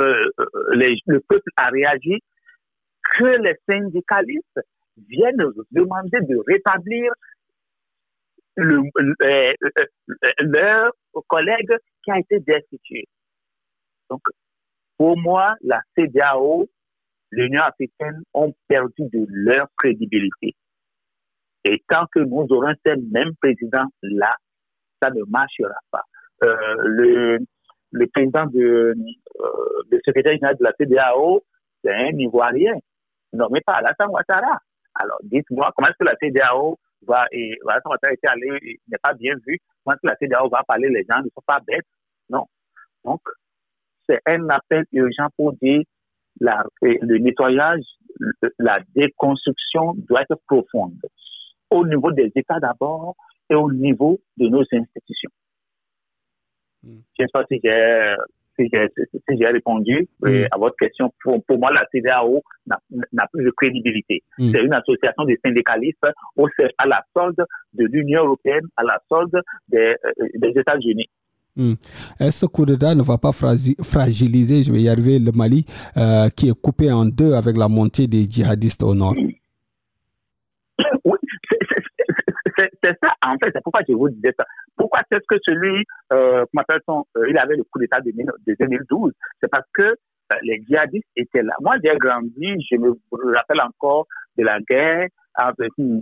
euh, 0.00 0.30
euh, 0.38 0.94
le 1.06 1.18
peuple 1.20 1.50
a 1.56 1.68
réagi 1.68 2.22
que 3.18 3.24
les 3.24 3.56
syndicalistes 3.68 4.60
viennent 5.08 5.44
demander 5.70 6.20
de 6.22 6.36
rétablir 6.46 7.12
le, 8.56 8.80
euh, 9.24 9.52
leur 10.40 10.92
collègue 11.28 11.76
qui 12.02 12.10
a 12.10 12.18
été 12.18 12.40
destitué. 12.40 13.06
Donc, 14.10 14.20
pour 14.98 15.16
moi, 15.18 15.54
la 15.62 15.80
CDAO, 15.96 16.68
l'Union 17.30 17.62
africaine 17.62 18.22
ont 18.34 18.52
perdu 18.68 19.02
de 19.12 19.24
leur 19.28 19.68
crédibilité. 19.78 20.54
Et 21.64 21.82
tant 21.88 22.06
que 22.12 22.20
nous 22.20 22.46
aurons 22.50 22.74
ce 22.84 23.12
même 23.12 23.34
président-là, 23.40 24.36
ça 25.02 25.10
ne 25.10 25.22
marchera 25.28 25.78
pas. 25.90 26.02
Euh, 26.42 27.38
le, 27.92 28.06
président 28.12 28.46
de, 28.46 28.94
euh, 29.40 29.98
secrétaire 30.04 30.32
général 30.32 30.56
de 30.56 30.64
la 30.64 30.72
CDAO, 30.78 31.44
c'est 31.82 31.92
un 31.92 32.18
Ivoirien, 32.18 32.74
nommé 33.32 33.60
par 33.64 33.78
Alassane 33.78 34.10
Ouattara. 34.10 34.58
Alors, 35.02 35.18
dites-moi, 35.22 35.72
comment 35.74 35.88
est-ce 35.88 35.96
que 35.98 36.04
la 36.04 36.16
CDAO 36.20 36.78
va, 37.06 37.26
et 37.32 37.58
Alassane 37.66 37.90
Ouattara 37.90 38.12
était 38.12 38.28
allé, 38.28 38.80
n'est 38.88 38.98
pas 39.02 39.14
bien 39.14 39.34
vu, 39.46 39.58
comment 39.82 39.94
est-ce 39.94 40.02
que 40.02 40.12
la 40.12 40.16
CDAO 40.16 40.48
va 40.50 40.62
parler, 40.64 40.88
les 40.88 41.04
gens? 41.10 41.22
Ne 41.22 41.30
sont 41.30 41.42
pas 41.46 41.60
bêtes? 41.66 41.86
Non. 42.28 42.46
Donc, 43.04 43.20
c'est 44.08 44.20
un 44.26 44.48
appel 44.50 44.84
urgent 44.92 45.28
pour 45.36 45.54
dire 45.54 45.82
la, 46.40 46.64
le 46.82 47.18
nettoyage, 47.18 47.82
la 48.58 48.80
déconstruction 48.94 49.94
doit 50.08 50.22
être 50.22 50.36
profonde 50.46 51.00
au 51.70 51.86
niveau 51.86 52.10
des 52.12 52.30
États 52.34 52.60
d'abord 52.60 53.16
et 53.48 53.54
au 53.54 53.72
niveau 53.72 54.20
de 54.36 54.48
nos 54.48 54.64
institutions. 54.72 55.30
Hmm. 56.82 57.00
Je 57.18 57.22
ne 57.22 57.26
sais 57.26 57.32
pas 57.32 57.44
si 57.50 57.60
j'ai 57.62 58.16
répondu 59.52 60.08
hmm. 60.20 60.44
à 60.50 60.58
votre 60.58 60.76
question. 60.76 61.12
Pour, 61.22 61.42
moi, 61.58 61.70
la 61.72 61.86
CDAO 61.92 62.42
n'a 62.66 63.26
plus 63.32 63.44
de 63.44 63.50
crédibilité. 63.50 64.22
Hmm. 64.38 64.52
C'est 64.54 64.62
une 64.62 64.72
association 64.72 65.24
de 65.24 65.36
syndicalistes 65.44 66.06
au, 66.36 66.48
à 66.78 66.86
la 66.86 67.04
solde 67.16 67.44
de 67.74 67.84
l'Union 67.86 68.24
européenne, 68.24 68.66
à 68.76 68.82
la 68.82 69.00
solde 69.08 69.40
des, 69.68 69.94
euh, 70.04 70.26
des 70.34 70.60
États-Unis. 70.60 71.08
Est-ce 71.56 71.76
que 72.18 72.30
ce 72.30 72.46
coup 72.46 72.64
d'État 72.64 72.94
ne 72.94 73.02
va 73.02 73.18
pas 73.18 73.32
fragiliser, 73.32 74.62
je 74.62 74.72
vais 74.72 74.82
y 74.82 74.88
arriver, 74.88 75.18
le 75.18 75.32
Mali, 75.32 75.66
euh, 75.96 76.28
qui 76.28 76.48
est 76.48 76.58
coupé 76.58 76.90
en 76.90 77.04
deux 77.04 77.34
avec 77.34 77.56
la 77.56 77.68
montée 77.68 78.06
des 78.06 78.24
djihadistes 78.24 78.82
au 78.82 78.94
nord? 78.94 79.14
C'est 82.82 82.96
ça, 83.02 83.14
en 83.24 83.36
fait, 83.38 83.50
c'est 83.54 83.62
pourquoi 83.62 83.80
je 83.88 83.94
vous 83.94 84.08
disais 84.10 84.34
ça. 84.38 84.44
Pourquoi 84.80 85.02
est-ce 85.10 85.26
que 85.28 85.36
celui, 85.46 85.84
euh, 86.10 86.42
euh, 86.46 87.28
il 87.28 87.36
avait 87.36 87.56
le 87.56 87.64
coup 87.64 87.78
d'État 87.78 88.00
de, 88.00 88.12
2012 88.12 89.12
C'est 89.38 89.50
parce 89.50 89.66
que 89.74 89.82
euh, 89.82 90.36
les 90.42 90.62
djihadistes 90.66 91.06
étaient 91.16 91.42
là. 91.42 91.52
Moi, 91.60 91.76
j'ai 91.84 91.94
grandi, 91.98 92.56
je 92.70 92.76
me 92.78 92.94
rappelle 93.36 93.60
encore 93.60 94.06
de 94.38 94.44
la 94.44 94.58
guerre 94.60 95.08
avec 95.34 95.70
euh, 95.78 96.00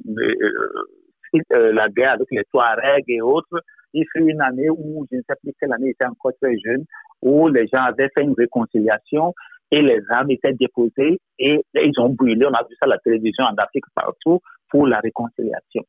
euh, 1.54 1.73
la 1.73 1.88
guerre 1.88 2.12
avec 2.12 2.28
les 2.30 2.44
Touaregs 2.52 3.02
et 3.08 3.20
autres. 3.20 3.64
Il 3.94 4.04
fut 4.12 4.23
une 4.23 4.40
année 4.42 4.70
où, 4.70 5.04
je 5.11 5.16
ne 5.16 5.23
sais 5.28 5.35
plus 5.42 5.52
quelle 5.61 5.73
année, 5.73 5.90
était 5.90 6.06
encore 6.06 6.30
très 6.40 6.56
jeune, 6.64 6.85
où 7.20 7.49
les 7.49 7.66
gens 7.66 7.82
avaient 7.82 8.11
fait 8.16 8.23
une 8.23 8.35
réconciliation 8.38 9.35
et 9.73 9.82
les 9.82 10.02
armes 10.11 10.30
étaient 10.30 10.52
déposées 10.52 11.18
et 11.40 11.61
ils 11.75 12.00
ont 12.00 12.11
brûlé. 12.11 12.47
On 12.47 12.54
a 12.54 12.62
vu 12.62 12.76
ça 12.80 12.87
à 12.87 12.90
la 12.90 12.99
télévision 12.99 13.42
en 13.42 13.56
Afrique 13.56 13.87
partout 13.97 14.38
pour 14.70 14.87
la 14.87 15.00
réconciliation 15.00 15.82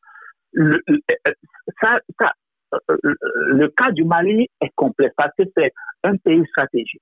ça, 1.81 2.00
ça, 2.19 2.34
le 3.02 3.68
cas 3.70 3.92
du 3.92 4.04
Mali 4.04 4.48
est 4.62 4.72
complexe 4.76 5.14
parce 5.18 5.34
que 5.38 5.44
c'est 5.56 5.72
un 6.04 6.16
pays 6.18 6.44
stratégique. 6.48 7.02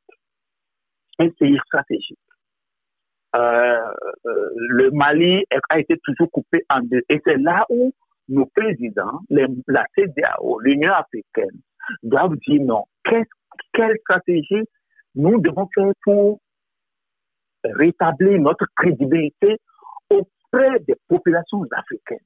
Un 1.19 1.29
pays 1.29 1.57
stratégique. 1.65 2.19
Euh, 3.35 3.93
le 4.23 4.91
Mali 4.91 5.43
a 5.69 5.79
été 5.79 5.97
toujours 6.03 6.31
coupé 6.31 6.63
en 6.69 6.81
deux. 6.81 7.01
Et 7.09 7.19
c'est 7.25 7.37
là 7.37 7.65
où 7.69 7.93
nos 8.29 8.45
présidents, 8.45 9.21
la 9.29 9.85
CDAO, 9.95 10.59
l'Union 10.59 10.93
africaine, 10.93 11.59
doivent 12.03 12.35
dire 12.47 12.61
non. 12.61 12.85
quelle 13.03 13.97
stratégie 14.01 14.63
nous 15.15 15.39
devons 15.39 15.67
faire 15.73 15.91
pour 16.03 16.39
rétablir 17.63 18.39
notre 18.39 18.65
crédibilité 18.75 19.57
auprès 20.09 20.79
des 20.87 20.95
populations 21.07 21.63
africaines 21.71 22.19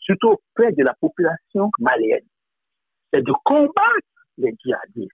surtout 0.00 0.28
auprès 0.28 0.72
de 0.72 0.82
la 0.82 0.94
population 0.94 1.70
malienne, 1.78 2.26
c'est 3.12 3.22
de 3.22 3.32
combattre 3.44 4.08
les 4.38 4.54
djihadistes. 4.62 5.10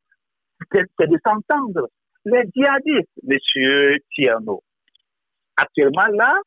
C'est 0.72 1.08
de 1.08 1.18
s'entendre. 1.24 1.88
Les 2.24 2.42
djihadistes, 2.54 3.10
monsieur 3.22 3.98
Tierno, 4.14 4.62
actuellement 5.56 6.06
là, 6.12 6.38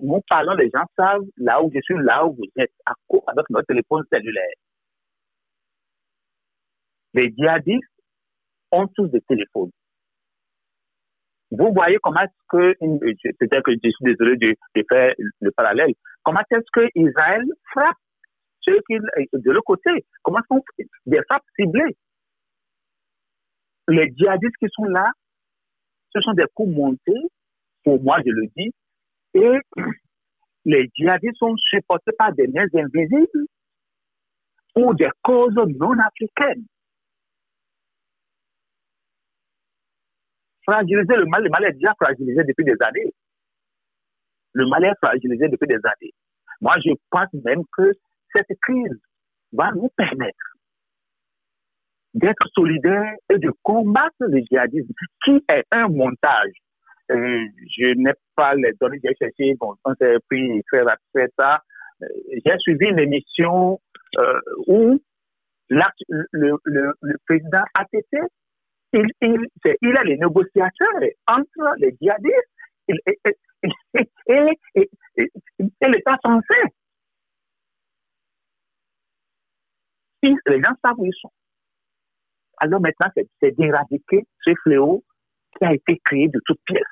nous 0.00 0.20
parlons, 0.28 0.54
les 0.54 0.70
gens 0.70 0.84
savent 0.96 1.26
là 1.36 1.62
où 1.62 1.70
je 1.74 1.80
suis, 1.82 1.94
là 2.02 2.24
où 2.26 2.34
vous 2.34 2.44
êtes, 2.56 2.72
avec 2.86 3.50
notre 3.50 3.66
téléphone 3.66 4.04
cellulaire. 4.12 4.54
Les 7.14 7.30
djihadistes 7.36 7.84
ont 8.70 8.86
tous 8.94 9.08
des 9.08 9.20
téléphones. 9.22 9.70
Vous 11.50 11.70
voyez 11.74 11.98
comment 12.02 12.20
est-ce 12.20 12.46
que, 12.48 12.72
peut-être 13.38 13.62
que 13.62 13.72
je 13.72 13.90
suis 13.90 14.04
désolé 14.04 14.36
de, 14.36 14.82
faire 14.90 15.12
le 15.40 15.50
parallèle, 15.50 15.92
comment 16.22 16.40
est-ce 16.50 16.70
que 16.72 16.88
Israël 16.94 17.42
frappe 17.72 17.96
ceux 18.62 18.78
qui, 18.88 18.96
de 18.98 19.50
l'autre 19.50 19.64
côté, 19.64 19.90
comment 20.22 20.40
fait? 20.76 20.86
Des 21.06 21.20
frappes 21.28 21.44
ciblées. 21.58 21.96
Les 23.88 24.12
djihadistes 24.16 24.56
qui 24.58 24.68
sont 24.70 24.84
là, 24.84 25.10
ce 26.14 26.20
sont 26.20 26.32
des 26.32 26.46
coups 26.54 26.74
montés, 26.74 27.20
pour 27.84 28.00
moi 28.02 28.18
je 28.24 28.30
le 28.30 28.46
dis, 28.56 28.72
et 29.34 29.58
les 30.64 30.88
djihadistes 30.94 31.36
sont 31.38 31.56
supportés 31.56 32.12
par 32.16 32.32
des 32.32 32.46
mains 32.48 32.66
invisibles 32.74 33.46
pour 34.74 34.94
des 34.94 35.10
causes 35.22 35.54
non 35.54 35.92
africaines. 35.98 36.64
Fragiliser 40.64 41.16
le 41.16 41.26
mal, 41.26 41.42
le 41.42 41.50
mal 41.50 41.64
est 41.64 41.72
déjà 41.72 41.92
fragilisé 42.00 42.42
depuis 42.44 42.64
des 42.64 42.76
années. 42.80 43.12
Le 44.52 44.66
mal 44.68 44.84
est 44.84 44.94
fragilisé 45.02 45.48
depuis 45.48 45.66
des 45.66 45.74
années. 45.84 46.12
Moi, 46.60 46.76
je 46.84 46.92
pense 47.10 47.32
même 47.44 47.64
que 47.72 47.90
cette 48.34 48.58
crise 48.60 48.98
va 49.52 49.70
nous 49.72 49.90
permettre 49.96 50.52
d'être 52.14 52.46
solidaires 52.54 53.14
et 53.30 53.38
de 53.38 53.50
combattre 53.62 54.14
le 54.20 54.40
djihadisme, 54.40 54.92
qui 55.24 55.42
est 55.50 55.64
un 55.72 55.88
montage. 55.88 56.52
Euh, 57.10 57.40
je 57.78 57.94
n'ai 57.96 58.12
pas 58.36 58.54
les 58.54 58.72
données, 58.80 59.00
j'ai 59.02 59.14
cherché, 59.18 59.56
on 59.60 59.94
s'est 60.00 60.16
pris 60.28 60.62
rapide 60.72 61.32
ça. 61.38 61.60
Euh, 62.02 62.06
j'ai 62.44 62.58
suivi 62.58 62.86
une 62.88 62.98
émission 62.98 63.80
euh, 64.18 64.40
où 64.66 65.00
le, 65.68 65.82
le, 66.32 66.56
le, 67.00 67.16
président 67.26 67.64
ATT, 67.74 68.18
il, 68.92 69.06
il, 69.22 69.46
il 69.80 69.96
a 69.96 70.04
les 70.04 70.18
négociateurs 70.18 71.00
entre 71.26 71.74
les 71.78 71.96
djihadistes 72.00 72.52
et, 72.88 72.94
et, 74.28 74.58
et, 74.76 74.88
Les 80.22 80.62
gens 80.62 80.74
savent 80.84 80.98
où 80.98 81.06
ils 81.06 81.14
sont. 81.20 81.32
Alors 82.58 82.80
maintenant, 82.80 83.08
c'est 83.14 83.56
d'éradiquer 83.56 84.24
ce 84.44 84.52
fléau 84.62 85.02
qui 85.58 85.64
a 85.64 85.74
été 85.74 86.00
créé 86.04 86.28
de 86.28 86.40
toutes 86.44 86.60
pièces. 86.64 86.82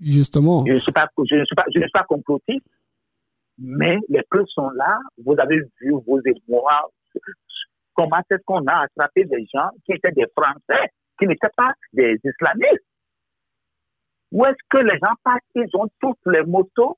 Justement. 0.00 0.64
Je 0.66 0.72
ne 0.72 0.78
suis 0.78 0.92
pas, 0.92 1.08
je 1.18 1.36
ne 1.36 1.44
suis 1.44 1.54
pas, 1.54 1.64
je 1.72 1.78
ne 1.78 1.84
suis 1.84 1.92
pas 1.92 2.04
complotiste, 2.04 2.66
mais 3.58 3.98
les 4.08 4.22
preuves 4.30 4.46
sont 4.46 4.70
là. 4.70 4.98
Vous 5.22 5.34
avez 5.38 5.60
vu 5.80 5.92
vos 6.06 6.20
émois. 6.20 6.90
Comment 7.92 8.18
est-ce 8.30 8.42
qu'on 8.46 8.66
a 8.66 8.84
attrapé 8.84 9.24
des 9.24 9.46
gens 9.52 9.68
qui 9.84 9.92
étaient 9.92 10.12
des 10.12 10.26
Français, 10.34 10.88
qui 11.18 11.26
n'étaient 11.26 11.48
pas 11.54 11.72
des 11.92 12.18
islamistes? 12.24 12.86
Où 14.32 14.46
est-ce 14.46 14.56
que 14.70 14.78
les 14.78 14.98
gens 14.98 15.14
passent? 15.22 15.40
Ils 15.54 15.68
ont 15.74 15.88
toutes 16.00 16.24
les 16.26 16.44
motos 16.44 16.96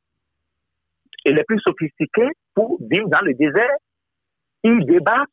et 1.25 1.33
les 1.33 1.43
plus 1.45 1.59
sophistiqués 1.61 2.31
pour 2.55 2.79
vivre 2.81 3.09
dans 3.09 3.23
le 3.23 3.35
désert. 3.35 3.77
Ils 4.62 4.85
débattent 4.87 5.29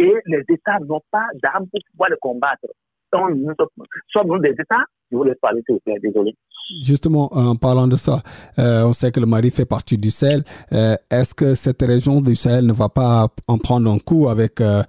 et 0.00 0.14
les 0.26 0.44
États 0.48 0.78
n'ont 0.80 1.02
pas 1.10 1.26
d'armes 1.42 1.66
pour 1.70 1.80
pouvoir 1.92 2.10
les 2.10 2.16
combattre. 2.20 2.66
Sommes-nous 3.12 4.38
des 4.38 4.50
États? 4.50 4.84
Je 5.10 5.16
vous 5.16 5.24
laisse 5.24 5.38
parler, 5.42 5.60
s'il 5.66 5.74
vous 5.74 5.80
plaît, 5.80 5.98
désolé. 6.00 6.34
Justement, 6.80 7.28
en 7.32 7.56
parlant 7.56 7.88
de 7.88 7.96
ça, 7.96 8.22
euh, 8.60 8.84
on 8.84 8.92
sait 8.92 9.10
que 9.10 9.18
le 9.18 9.26
Mali 9.26 9.50
fait 9.50 9.64
partie 9.64 9.98
du 9.98 10.10
Sahel. 10.10 10.44
Euh, 10.72 10.94
est-ce 11.10 11.34
que 11.34 11.54
cette 11.54 11.82
région 11.82 12.20
du 12.20 12.36
Sahel 12.36 12.64
ne 12.64 12.72
va 12.72 12.88
pas 12.88 13.26
en 13.48 13.58
prendre 13.58 13.90
un 13.90 13.98
coup 13.98 14.28
avec 14.28 14.60
euh, 14.60 14.84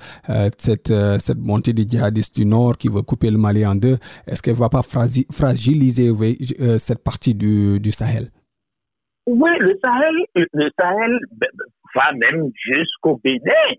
cette, 0.59 0.93
cette 1.19 1.39
montée 1.39 1.73
des 1.73 1.89
djihadistes 1.89 2.35
du 2.35 2.45
Nord 2.45 2.77
qui 2.77 2.87
veut 2.87 3.01
couper 3.01 3.31
le 3.31 3.39
Mali 3.39 3.65
en 3.65 3.73
deux? 3.73 3.97
Est-ce 4.27 4.43
qu'elle 4.43 4.53
ne 4.53 4.59
va 4.59 4.69
pas 4.69 4.83
fragiliser 4.83 6.11
cette 6.77 7.03
partie 7.03 7.33
du, 7.33 7.79
du 7.79 7.91
Sahel? 7.91 8.29
Oui, 9.25 9.49
le 9.59 9.79
Sahel, 9.83 10.47
le 10.53 10.69
Sahel 10.79 11.19
va 11.95 12.11
même 12.13 12.51
jusqu'au 12.55 13.19
Bénin. 13.23 13.75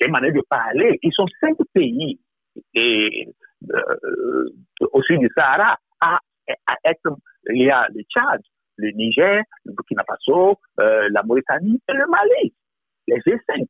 C'est 0.00 0.08
manière 0.08 0.32
de 0.32 0.42
parler. 0.48 0.98
Ils 1.02 1.12
sont 1.12 1.26
cinq 1.40 1.56
pays 1.74 2.18
et, 2.74 3.28
au 4.92 5.02
sud 5.02 5.20
du 5.20 5.28
Sahara 5.36 5.76
à 6.00 6.18
être, 6.84 7.16
il 7.50 7.62
y 7.64 7.70
a 7.70 7.86
le 7.94 8.02
Tchad, 8.02 8.40
le 8.76 8.90
Niger, 8.92 9.42
le 9.64 9.72
Burkina 9.72 10.02
Faso, 10.06 10.58
euh, 10.80 11.08
la 11.12 11.22
Mauritanie 11.22 11.80
et 11.88 11.92
le 11.92 12.06
Mali, 12.06 12.54
les 13.06 13.16
G5. 13.18 13.66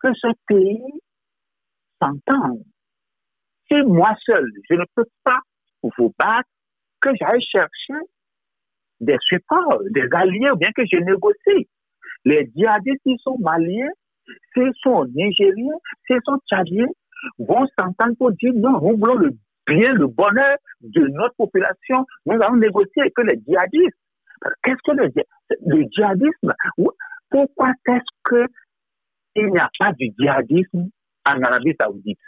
Que 0.00 0.14
ce 0.14 0.28
pays 0.46 1.00
s'entende. 2.00 2.62
Si 3.70 3.82
moi 3.82 4.14
seul, 4.24 4.50
je 4.68 4.74
ne 4.74 4.84
peux 4.94 5.06
pas 5.24 5.40
vous 5.82 6.14
battre, 6.18 6.48
que 7.00 7.10
j'aille 7.20 7.42
chercher 7.42 8.06
des 9.00 9.16
supports, 9.20 9.80
des 9.90 10.06
alliés, 10.12 10.50
ou 10.52 10.56
bien 10.56 10.70
que 10.74 10.82
je 10.90 10.98
négocie. 10.98 11.68
Les 12.24 12.50
djihadistes, 12.54 13.00
s'ils 13.02 13.18
sont 13.20 13.38
maliens, 13.38 13.90
s'ils 14.54 14.72
sont 14.82 15.04
nigériens, 15.06 15.78
s'ils 16.06 16.20
sont 16.24 16.38
tchadiens, 16.48 16.88
vont 17.38 17.66
s'entendre 17.78 18.16
pour 18.18 18.32
dire 18.32 18.52
non, 18.54 18.80
nous 18.80 18.98
voulons 18.98 19.14
le 19.14 19.30
bien 19.66 19.92
le 19.92 20.06
bonheur 20.06 20.56
de 20.80 21.06
notre 21.08 21.34
population, 21.36 22.06
nous 22.26 22.34
allons 22.34 22.56
négocier 22.56 23.02
avec 23.02 23.14
les 23.18 23.40
djihadistes. 23.46 23.96
Qu'est-ce 24.62 24.82
que 24.84 24.96
le, 24.96 25.10
le 25.66 25.84
djihadisme? 25.90 26.54
Pourquoi 27.30 27.72
est-ce 27.86 28.46
qu'il 29.34 29.46
n'y 29.46 29.58
a 29.58 29.70
pas 29.78 29.92
de 29.92 30.06
djihadisme 30.18 30.88
en 31.26 31.42
Arabie 31.42 31.76
Saoudite, 31.78 32.18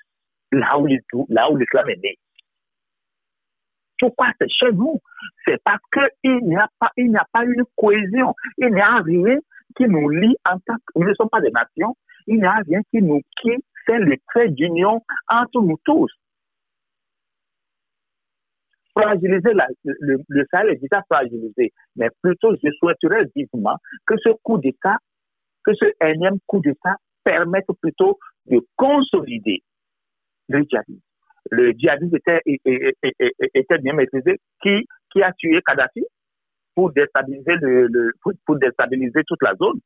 là 0.52 0.78
où, 0.78 0.86
l'islam 0.86 1.88
est 1.88 2.02
né? 2.02 2.18
Pourquoi 3.98 4.28
c'est 4.40 4.50
chez 4.50 4.72
nous? 4.72 5.00
C'est 5.46 5.62
parce 5.64 5.82
qu'il 5.92 6.38
n'y 6.44 6.56
a 6.56 6.68
pas, 6.78 6.90
il 6.96 7.10
n'y 7.10 7.16
a 7.16 7.26
pas 7.32 7.44
une 7.44 7.64
cohésion. 7.76 8.34
Il 8.58 8.68
n'y 8.68 8.80
a 8.80 8.96
rien 8.96 9.38
qui 9.76 9.84
nous 9.84 10.08
lie 10.08 10.36
en 10.48 10.58
tant 10.60 10.76
que, 10.76 10.98
nous 10.98 11.08
ne 11.08 11.14
sommes 11.14 11.30
pas 11.30 11.40
des 11.40 11.50
nations. 11.50 11.96
Il 12.26 12.38
n'y 12.38 12.44
a 12.44 12.60
rien 12.66 12.80
qui 12.90 13.02
nous, 13.02 13.20
qui 13.40 13.50
fait 13.86 13.98
le 13.98 14.16
trait 14.28 14.48
d'union 14.48 15.02
entre 15.28 15.60
nous 15.60 15.78
tous 15.84 16.10
fragiliser 18.94 19.54
la, 19.54 19.66
le, 19.84 20.18
le 20.28 20.44
Sahel 20.52 20.70
est 20.70 20.76
déjà 20.76 21.02
fragilisé. 21.10 21.72
Mais 21.96 22.08
plutôt, 22.22 22.54
je 22.62 22.70
souhaiterais 22.78 23.24
vivement 23.34 23.76
que 24.06 24.14
ce 24.22 24.30
coup 24.42 24.58
d'État, 24.58 24.98
que 25.64 25.72
ce 25.74 25.86
énième 26.04 26.38
coup 26.46 26.60
d'État 26.60 26.96
permette 27.24 27.66
plutôt 27.80 28.18
de 28.46 28.60
consolider 28.76 29.62
le 30.48 30.62
djihadisme. 30.62 31.00
Le 31.50 31.72
djihadisme 31.72 32.16
était, 32.16 33.78
bien 33.78 33.94
maîtrisé. 33.94 34.38
Qui 34.60 35.22
a 35.22 35.32
tué 35.32 35.60
Kadhafi? 35.64 36.04
Pour 36.74 36.92
déstabiliser, 36.92 37.54
le, 37.60 38.12
pour 38.22 38.56
déstabiliser 38.56 39.22
toute 39.26 39.42
la 39.42 39.54
zone 39.54 39.78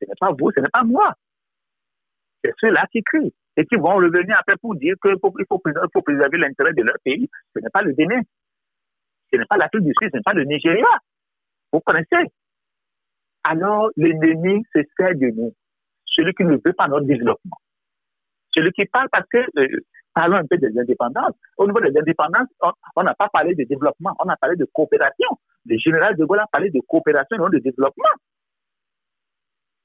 Ce 0.00 0.06
n'est 0.08 0.14
pas 0.20 0.30
vous, 0.38 0.50
ce 0.54 0.60
n'est 0.60 0.68
pas 0.72 0.84
moi. 0.84 1.14
C'est 2.44 2.52
ceux-là 2.60 2.86
qui 2.92 3.02
crient 3.02 3.34
et 3.56 3.66
qui 3.66 3.76
vont 3.76 3.96
revenir 3.96 4.36
après 4.38 4.56
pour 4.56 4.76
dire 4.76 4.94
qu'il 5.02 5.16
faut, 5.20 5.34
il 5.38 5.44
faut, 5.48 6.02
préserver 6.02 6.38
l'intérêt 6.38 6.72
de 6.72 6.82
leur 6.82 6.96
pays. 7.04 7.28
Ce 7.54 7.60
n'est 7.60 7.70
pas 7.70 7.82
le 7.82 7.92
Bénin, 7.92 8.20
ce 9.32 9.38
n'est 9.38 9.46
pas 9.46 9.56
l'Afrique 9.56 9.84
du 9.84 9.92
Sud, 10.00 10.10
ce 10.12 10.16
n'est 10.16 10.22
pas 10.22 10.34
le 10.34 10.44
Nigeria. 10.44 10.86
Vous 11.72 11.80
connaissez 11.80 12.30
Alors, 13.44 13.90
l'ennemi 13.96 14.62
se 14.74 14.80
sert 14.96 15.14
de 15.14 15.34
nous, 15.34 15.54
celui 16.06 16.32
qui 16.34 16.44
ne 16.44 16.52
veut 16.64 16.72
pas 16.72 16.86
notre 16.88 17.06
développement. 17.06 17.56
Celui 18.54 18.70
qui 18.72 18.84
parle 18.86 19.08
parce 19.10 19.26
que, 19.28 19.38
euh, 19.38 19.80
parlons 20.14 20.36
un 20.36 20.46
peu 20.46 20.56
des 20.56 20.76
indépendances. 20.78 21.34
Au 21.56 21.66
niveau 21.66 21.80
des 21.80 21.96
indépendances, 21.98 22.48
on 22.96 23.02
n'a 23.02 23.14
pas 23.14 23.28
parlé 23.28 23.54
de 23.54 23.64
développement, 23.64 24.14
on 24.18 24.28
a 24.28 24.36
parlé 24.36 24.56
de 24.56 24.64
coopération. 24.72 25.28
Le 25.66 25.78
général 25.78 26.16
de 26.16 26.24
Gaulle 26.24 26.40
a 26.40 26.46
parlé 26.50 26.70
de 26.70 26.80
coopération 26.86 27.36
et 27.36 27.38
non 27.38 27.48
de 27.48 27.58
développement. 27.58 28.04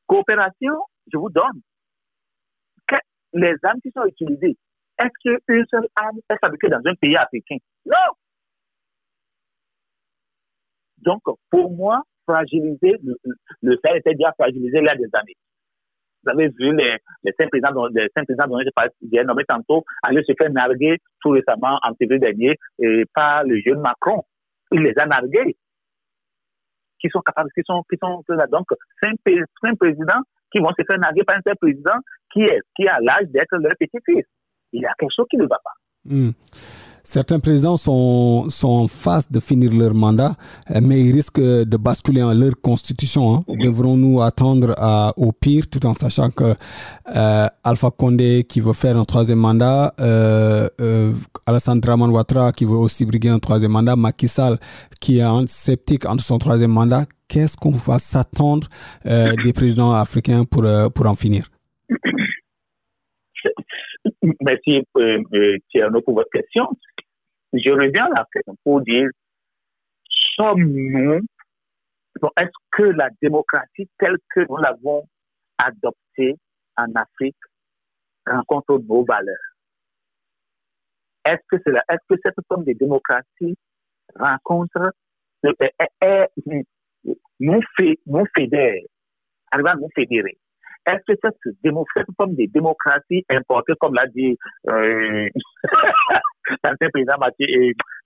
Coopération, 0.08 0.74
je 1.12 1.18
vous 1.18 1.30
donne 1.30 1.62
les 3.34 3.54
armes 3.64 3.82
qui 3.82 3.92
sont 3.92 4.06
utilisées, 4.06 4.58
est-ce 5.02 5.40
qu'une 5.48 5.66
seule 5.70 5.88
arme 5.96 6.20
est 6.30 6.38
fabriquée 6.40 6.70
dans 6.70 6.82
un 6.86 6.96
pays 6.96 7.16
africain 7.16 7.58
Non 7.86 8.14
Donc, 11.00 11.22
pour 11.50 11.72
moi, 11.72 12.02
fragiliser, 12.28 12.96
le, 13.04 13.18
le 13.62 13.80
fait 13.86 13.98
était 13.98 14.14
déjà 14.14 14.32
fragilisé 14.34 14.78
il 14.78 14.86
y 14.86 14.90
a 14.90 14.96
des 14.96 15.10
années. 15.14 15.36
Vous 16.24 16.32
avez 16.32 16.48
vu 16.48 16.74
les, 16.74 16.98
les 17.24 17.34
cinq 17.38 17.50
présidents 17.50 17.74
dont, 17.74 17.88
les 17.88 18.08
cinq 18.16 18.24
présidents 18.26 18.48
dont 18.48 18.60
j'ai 19.12 19.24
nommé 19.26 19.44
tantôt 19.46 19.84
aller 20.04 20.24
se 20.24 20.32
faire 20.38 20.52
narguer 20.52 20.98
tout 21.20 21.32
récemment 21.32 21.80
en 21.84 21.94
février 21.96 22.20
dernier 22.20 22.58
par 23.14 23.44
le 23.44 23.60
jeune 23.60 23.82
Macron. 23.82 24.24
Il 24.72 24.84
les 24.84 24.98
a 24.98 25.06
nargués. 25.06 25.58
Qui 27.04 27.10
sont 27.10 27.20
capables, 27.20 27.50
qui 27.54 27.62
sont, 27.66 27.84
qui 27.92 27.98
sont, 28.02 28.24
donc, 28.50 28.68
cinq, 29.04 29.16
cinq 29.62 29.78
présidents 29.78 30.22
qui 30.54 30.60
vont 30.60 30.70
se 30.70 30.84
faire 30.89 30.98
narguer 31.00 31.24
par 31.24 31.36
un 31.36 31.42
seul 31.46 31.58
président 31.58 32.00
qui, 32.32 32.44
est, 32.44 32.62
qui 32.78 32.88
a 32.88 32.98
l'âge 33.02 33.28
d'être 33.28 33.58
leur 33.58 33.74
petit-fils. 33.78 34.24
Il 34.72 34.82
y 34.82 34.86
a 34.86 34.94
quelque 34.98 35.12
chose 35.13 35.26
qui 35.30 35.36
ne 35.36 35.44
va 35.44 35.58
pas. 35.62 35.74
Hmm. 36.06 36.30
Certains 37.06 37.39
présidents 37.42 37.76
sont, 37.76 38.50
sont 38.50 38.70
en 38.70 38.88
phase 38.88 39.30
de 39.30 39.42
finir 39.42 39.74
leur 39.74 39.94
mandat, 39.94 40.36
euh, 40.72 40.80
mais 40.82 41.04
ils 41.04 41.12
risquent 41.12 41.42
de 41.42 41.78
basculer 41.78 42.24
en 42.24 42.34
leur 42.34 42.54
constitution. 42.62 43.36
Hein. 43.36 43.44
Devrons-nous 43.62 44.22
attendre 44.22 44.74
à, 44.78 45.13
au 45.18 45.34
pire, 45.34 45.68
tout 45.70 45.86
en 45.86 45.94
sachant 45.94 46.30
que 46.30 46.56
euh, 47.13 47.48
Alpha 47.62 47.92
Condé 47.92 48.46
qui 48.48 48.62
veut 48.62 48.72
faire 48.72 48.96
un 48.98 49.04
troisième 49.04 49.39
mandat, 49.39 49.94
euh, 50.00 50.70
Alassane 51.46 51.82
Draman 51.82 52.10
Ouattara 52.10 52.54
qui 52.54 52.63
veut 52.63 52.72
aussi 52.78 53.06
briguer 53.06 53.30
un 53.30 53.39
troisième 53.39 53.72
mandat, 53.72 53.98
Macky 53.98 54.30
Sall 54.30 54.58
qui 55.02 55.20
est 55.20 55.48
sceptique 55.48 56.06
entre 56.06 56.24
son 56.24 56.38
troisième 56.38 56.72
mandat, 56.72 57.04
qu'est-ce 57.28 57.58
qu'on 57.58 57.72
va 57.72 58.00
s'attendre 58.00 58.68
des 59.04 59.52
présidents 59.52 59.92
africains 59.92 60.46
pour, 60.46 60.66
pour 60.96 61.06
en 61.06 61.16
finir? 61.16 61.50
Merci 64.24 64.88
euh, 64.98 65.22
pour 66.06 66.16
votre 66.16 66.30
question. 66.30 66.70
Je 67.52 67.72
reviens 67.72 68.06
à 68.06 68.10
la 68.10 68.28
question 68.32 68.56
pour 68.64 68.82
dire, 68.82 69.10
sommes-nous, 70.38 71.20
est-ce 72.38 72.52
que 72.72 72.84
la 72.84 73.10
démocratie 73.22 73.90
telle 74.00 74.18
que 74.34 74.42
nous 74.48 74.58
l'avons 74.58 75.06
adoptée 75.58 76.36
en 76.78 76.88
Afrique 76.96 77.36
rencontre 78.26 78.80
nos 78.80 79.04
valeurs? 79.04 79.36
Est-ce 81.26 81.42
que, 81.50 81.58
est, 81.58 81.82
est-ce 81.90 82.16
que 82.16 82.22
cette 82.24 82.36
forme 82.48 82.64
de 82.64 82.74
démocratie 82.74 83.58
rencontre, 84.16 84.94
est, 85.44 85.74
est, 86.02 86.30
nous, 87.40 87.64
fédère, 87.78 88.82
nous 89.58 89.90
fédérer? 89.94 90.38
Est-ce 90.86 91.13
que 91.13 91.19
cette, 91.24 91.56
démocratie, 91.63 92.12
forme 92.17 92.36
de 92.36 92.46
démocratie 92.52 93.26
importée, 93.30 93.74
comme 93.80 93.93
l'a 93.93 94.06
dit 94.08 94.38
euh, 94.69 95.30
l'ancien 96.63 96.89
président 96.91 97.17
Mathieu 97.19 97.48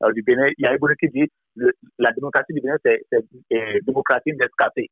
euh, 0.03 0.11
du 0.13 0.21
Bénin, 0.21 0.49
il 0.57 0.65
y 0.65 0.67
a 0.67 0.75
eu 0.75 0.79
qui 0.99 1.09
dit 1.09 1.31
la 1.97 2.11
démocratie 2.11 2.53
du 2.53 2.61
Bénin, 2.61 2.77
c'est 2.85 3.01
euh, 3.13 3.79
démocratie 3.85 4.33
d'escapé. 4.33 4.89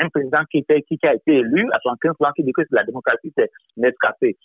Un 0.00 0.08
président 0.08 0.40
qui, 0.50 0.58
était, 0.58 0.82
qui, 0.82 0.98
a 1.04 1.14
été 1.14 1.34
élu 1.34 1.68
à 1.72 1.78
75 1.80 2.26
ans 2.26 2.32
qui 2.34 2.42
dit 2.42 2.52
que 2.52 2.62
la 2.70 2.82
démocratie, 2.82 3.32
c'est 3.36 3.50
Nescafé. 3.76 4.36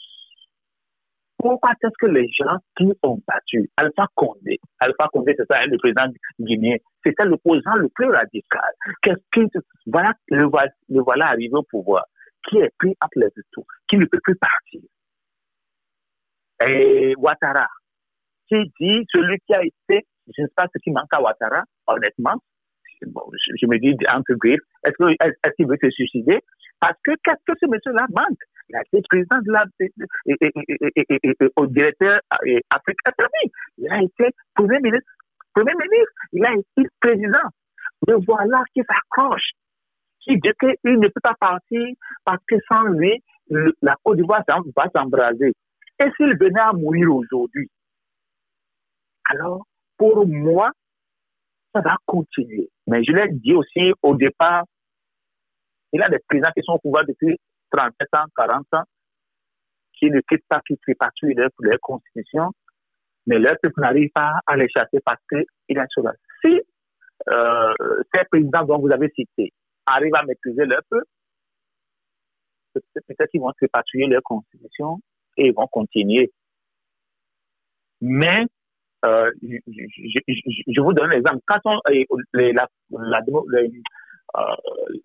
Pourquoi 1.40 1.72
est-ce 1.82 1.96
que 1.98 2.08
les 2.08 2.28
gens 2.38 2.58
qui 2.78 2.92
ont 3.02 3.22
battu 3.26 3.70
Alpha 3.78 4.06
Condé, 4.14 4.60
Alpha 4.80 5.08
Condé, 5.14 5.34
c'est 5.38 5.46
ça, 5.50 5.60
hein, 5.62 5.68
le 5.68 5.78
président 5.78 6.12
guinéen, 6.38 6.76
c'était 7.04 7.24
l'opposant 7.24 7.76
le 7.76 7.88
plus 7.88 8.08
radical. 8.08 8.74
Qu'est-ce 9.02 9.24
que, 9.32 9.60
voilà, 9.88 10.14
le, 10.28 10.48
voilà 11.02 11.28
arrivé 11.28 11.54
au 11.54 11.64
pouvoir, 11.64 12.04
qui 12.48 12.58
est 12.58 12.70
pris 12.78 12.94
entre 13.02 13.20
les 13.20 13.28
deux, 13.36 13.64
qui 13.90 13.96
ne 13.96 14.06
peut 14.06 14.20
plus 14.22 14.36
partir. 14.36 14.82
Et 16.68 17.16
Ouattara, 17.18 17.68
qui 18.50 18.62
dit, 18.78 19.06
celui 19.14 19.38
qui 19.48 19.54
a 19.54 19.64
été, 19.64 20.06
je 20.36 20.42
ne 20.42 20.48
sais 20.48 20.54
pas 20.58 20.68
ce 20.74 20.78
qui 20.84 20.92
manque 20.92 21.14
à 21.14 21.22
Ouattara, 21.22 21.64
honnêtement, 21.88 22.36
je, 23.02 23.66
me 23.66 23.80
dis 23.80 23.96
entre 24.14 24.34
griffes, 24.34 24.60
est-ce 24.84 25.52
qu'il 25.56 25.68
veut 25.68 25.78
se 25.82 25.90
suicider? 25.90 26.40
Parce 26.82 26.98
que 27.02 27.12
qu'est-ce 27.24 27.44
que 27.46 27.58
ce 27.62 27.66
monsieur-là 27.66 28.08
manque? 28.10 28.44
Il 28.70 28.76
a 28.76 28.82
été 28.82 29.02
président 29.10 29.40
de 29.42 29.52
la, 29.52 29.66
au 31.56 31.66
directeur 31.68 32.20
Afrique 32.70 33.00
Il 33.78 33.92
a 33.92 34.02
été 34.04 34.36
premier 34.54 34.80
ministre, 34.80 35.12
premier 35.54 35.74
ministre. 35.74 36.14
Il 36.34 36.46
a 36.46 36.54
été 36.54 36.88
président. 37.00 37.50
Mais 38.08 38.14
voilà 38.28 38.64
qui 38.74 38.82
s'accroche. 38.82 39.50
Qui 40.22 40.38
dit 40.38 40.52
qu'il 40.60 41.00
ne 41.00 41.08
peut 41.08 41.22
pas 41.22 41.36
partir 41.40 41.88
parce 42.24 42.44
que 42.48 42.56
sans 42.72 42.84
lui, 42.84 43.24
la 43.82 43.96
Côte 44.04 44.18
d'Ivoire 44.18 44.44
va 44.48 44.86
s'embraser. 44.96 45.54
Et 46.02 46.12
s'il 46.16 46.38
venait 46.38 46.62
à 46.62 46.72
mourir 46.74 47.14
aujourd'hui, 47.14 47.70
alors 49.30 49.66
pour 49.98 50.28
moi, 50.28 50.72
ça 51.74 51.82
va 51.82 51.96
continuer. 52.06 52.70
Mais 52.88 53.04
je 53.04 53.12
l'ai 53.12 53.30
dit 53.32 53.54
aussi 53.54 53.94
au 54.04 54.16
départ, 54.16 54.64
il 55.92 56.00
y 56.00 56.04
a 56.04 56.10
des 56.10 56.20
présidents 56.28 56.52
qui 56.56 56.64
sont 56.64 56.74
au 56.74 56.80
pouvoir 56.80 57.06
depuis 57.06 57.38
37 57.72 58.08
ans, 58.16 58.26
40 58.36 58.66
ans, 58.74 58.84
qui 59.94 60.10
ne 60.10 60.22
quittent 60.22 60.48
pas, 60.48 60.62
qui 60.66 60.78
répatrient 60.88 61.34
leur, 61.34 61.50
leur 61.60 61.80
constitution, 61.82 62.52
mais 63.28 63.38
leur 63.38 63.56
peuple 63.62 63.82
n'arrive 63.82 64.10
pas 64.14 64.40
à 64.48 64.56
les 64.56 64.68
chasser 64.70 65.00
parce 65.04 65.22
qu'il 65.30 65.78
est 65.78 65.92
sur 65.92 66.04
la. 66.04 66.14
Si 66.44 66.62
euh, 67.30 67.74
ces 68.14 68.24
présidents 68.32 68.64
dont 68.64 68.80
vous 68.80 68.92
avez 68.92 69.10
cités 69.10 69.52
arrivent 69.86 70.16
à 70.16 70.24
maîtriser 70.24 70.66
leur 70.66 70.82
peuple, 70.90 71.06
peut-être 72.74 73.30
qu'ils 73.30 73.42
vont 73.42 73.52
répatrier 73.60 74.08
leur 74.08 74.22
constitution 74.24 75.00
et 75.38 75.48
ils 75.48 75.54
vont 75.54 75.68
continuer. 75.68 76.32
Mais 78.02 78.46
euh, 79.06 79.32
je, 79.42 80.82
vous 80.82 80.94
donne 80.94 81.12
un 81.12 81.18
exemple. 81.18 81.40
Quand 81.46 81.60
on, 81.66 81.80
la, 82.34 82.68
la, 82.90 83.20
euh, 83.30 83.68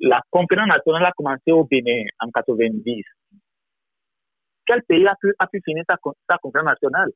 la 0.00 0.20
conférence 0.30 0.68
nationale 0.68 1.04
a 1.06 1.12
commencé 1.12 1.50
au 1.52 1.64
Bénin 1.64 2.04
en 2.20 2.30
90. 2.30 3.02
Quel 4.66 4.82
pays 4.82 5.06
a 5.06 5.14
pu, 5.16 5.60
finir 5.64 5.84
sa, 5.88 5.96
sa 6.28 6.38
conférence 6.38 6.68
nationale? 6.70 7.10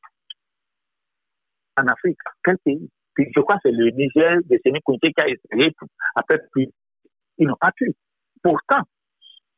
En 1.77 1.87
Afrique 1.87 2.19
Quel 2.43 2.59
pays? 2.59 2.91
Je 3.17 3.41
crois 3.41 3.57
que 3.57 3.63
c'est 3.65 3.73
le 3.73 3.91
Niger 3.91 4.39
de 4.45 4.59
Séné 4.65 4.81
qui 4.87 5.21
a 5.21 5.29
essayé. 5.29 5.75
Après, 6.15 6.39
puis, 6.53 6.73
ils 7.39 7.47
n'ont 7.47 7.57
pas 7.57 7.73
pu. 7.73 7.93
Pourtant, 8.43 8.83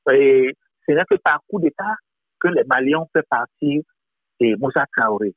ce 0.07 0.53
n'est 0.93 1.05
que 1.11 1.17
par 1.17 1.41
coup 1.47 1.61
d'État 1.61 1.95
que 2.41 2.49
les 2.49 2.65
Maliens 2.65 3.05
fait 3.13 3.27
partir 3.29 3.83
de 4.41 4.57
Moussa 4.59 4.87
Traoré. 4.97 5.35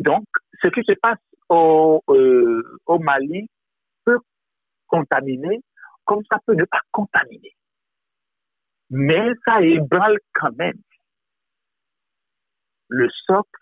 Donc, 0.00 0.24
ce 0.62 0.68
qui 0.68 0.82
se 0.84 0.94
passe 1.00 1.18
au, 1.48 2.02
euh, 2.08 2.80
au 2.86 2.98
Mali 2.98 3.48
peut 4.04 4.18
contaminer 4.88 5.60
comme 6.04 6.22
ça 6.30 6.38
peut 6.46 6.54
ne 6.54 6.64
pas 6.64 6.80
contaminer. 6.90 7.56
Mais 8.90 9.30
ça 9.46 9.62
ébranle 9.62 10.18
quand 10.34 10.54
même 10.56 10.80
le 12.88 13.08
socle 13.26 13.60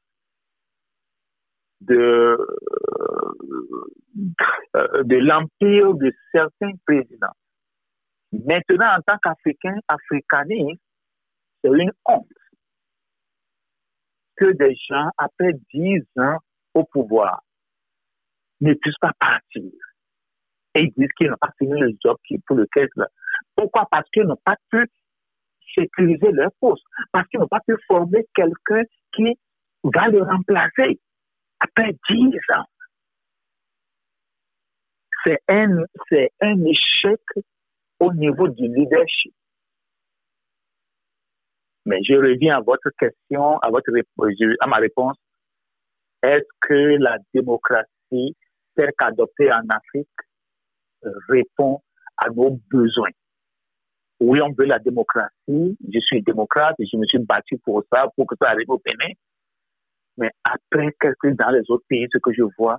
de, 1.80 2.36
euh, 4.76 5.02
de 5.04 5.16
l'empire 5.16 5.94
de 5.94 6.12
certains 6.32 6.72
présidents. 6.86 7.34
Maintenant, 8.32 8.96
en 8.96 9.02
tant 9.02 9.18
qu'Africain, 9.18 9.78
africaniste, 9.88 10.82
c'est 11.62 11.70
une 11.70 11.92
honte 12.06 12.26
que 14.36 14.52
des 14.52 14.74
gens, 14.88 15.10
après 15.18 15.52
dix 15.72 16.02
ans 16.16 16.38
au 16.74 16.84
pouvoir, 16.84 17.42
ne 18.60 18.74
puissent 18.74 18.98
pas 19.00 19.12
partir 19.18 19.70
et 20.74 20.82
ils 20.82 20.92
disent 20.96 21.12
qu'ils 21.18 21.28
n'ont 21.28 21.36
pas 21.40 21.52
fini 21.58 21.78
le 21.78 21.92
job 22.02 22.16
pour 22.46 22.56
lequel. 22.56 22.88
Pourquoi? 23.54 23.86
Parce 23.90 24.08
qu'ils 24.10 24.24
n'ont 24.24 24.40
pas 24.44 24.56
pu 24.70 24.86
sécuriser 25.74 26.32
leur 26.32 26.50
poste, 26.60 26.84
parce 27.12 27.26
qu'ils 27.28 27.40
n'ont 27.40 27.48
pas 27.48 27.60
pu 27.66 27.74
former 27.86 28.26
quelqu'un 28.34 28.82
qui 29.14 29.38
va 29.84 30.08
le 30.08 30.22
remplacer 30.22 31.00
après 31.60 31.94
10 32.10 32.36
ans. 32.56 32.64
C'est 35.24 35.38
un, 35.48 35.84
c'est 36.10 36.30
un 36.40 36.64
échec 36.64 37.20
au 38.00 38.12
niveau 38.12 38.48
du 38.48 38.66
leadership. 38.66 39.32
Mais 41.84 42.02
je 42.02 42.14
reviens 42.14 42.58
à 42.58 42.60
votre 42.60 42.90
question, 42.98 43.58
à, 43.58 43.70
votre, 43.70 43.90
à 44.60 44.66
ma 44.66 44.76
réponse. 44.76 45.16
Est-ce 46.22 46.46
que 46.60 46.96
la 46.98 47.18
démocratie 47.34 48.36
telle 48.76 48.92
qu'adoptée 48.96 49.52
en 49.52 49.62
Afrique? 49.68 50.08
Répond 51.28 51.80
à 52.16 52.28
nos 52.30 52.58
besoins. 52.70 53.10
Oui, 54.20 54.40
on 54.40 54.52
veut 54.52 54.66
la 54.66 54.78
démocratie. 54.78 55.30
Je 55.48 55.98
suis 56.00 56.22
démocrate 56.22 56.76
et 56.78 56.86
je 56.86 56.96
me 56.96 57.04
suis 57.06 57.18
battu 57.18 57.58
pour 57.58 57.82
ça, 57.92 58.06
pour 58.16 58.26
que 58.26 58.36
ça 58.40 58.50
arrive 58.50 58.70
au 58.70 58.80
Bénin. 58.84 59.12
Mais 60.16 60.30
après, 60.44 60.94
quelques 61.00 61.36
dans 61.36 61.50
les 61.50 61.62
autres 61.68 61.84
pays, 61.88 62.06
ce 62.12 62.18
que 62.18 62.32
je 62.32 62.42
vois, 62.56 62.78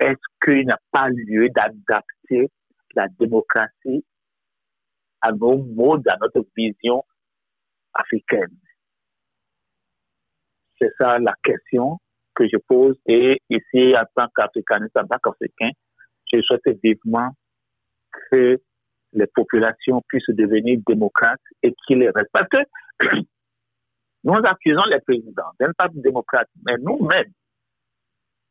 est-ce 0.00 0.16
qu'il 0.42 0.64
n'y 0.64 0.72
a 0.72 0.78
pas 0.90 1.08
lieu 1.08 1.48
d'adapter 1.50 2.50
la 2.94 3.08
démocratie 3.18 4.04
à 5.20 5.32
nos 5.32 5.58
modes, 5.58 6.08
à 6.08 6.16
notre 6.20 6.46
vision 6.56 7.04
africaine? 7.92 8.56
C'est 10.78 10.92
ça 10.98 11.18
la 11.18 11.34
question 11.42 11.98
que 12.34 12.46
je 12.48 12.56
pose. 12.56 12.98
Et 13.06 13.40
ici, 13.50 13.94
en 13.96 14.04
tant 14.14 14.28
qu'Africaniste, 14.34 14.96
en 14.96 15.06
tant 15.06 15.18
qu'Africain, 15.18 15.70
je 16.36 16.42
souhaite 16.42 16.78
vivement 16.82 17.30
que 18.30 18.60
les 19.12 19.26
populations 19.34 20.02
puissent 20.08 20.28
devenir 20.28 20.80
démocrates 20.86 21.40
et 21.62 21.74
qu'ils 21.86 21.98
les 21.98 22.10
restent. 22.10 22.30
Parce 22.32 22.48
que 22.48 22.58
nous 24.24 24.40
accusons 24.44 24.84
les 24.90 25.00
présidents 25.00 25.50
d'être 25.58 25.74
pas 25.76 25.88
démocrates, 25.92 26.48
mais 26.66 26.76
nous-mêmes, 26.78 27.32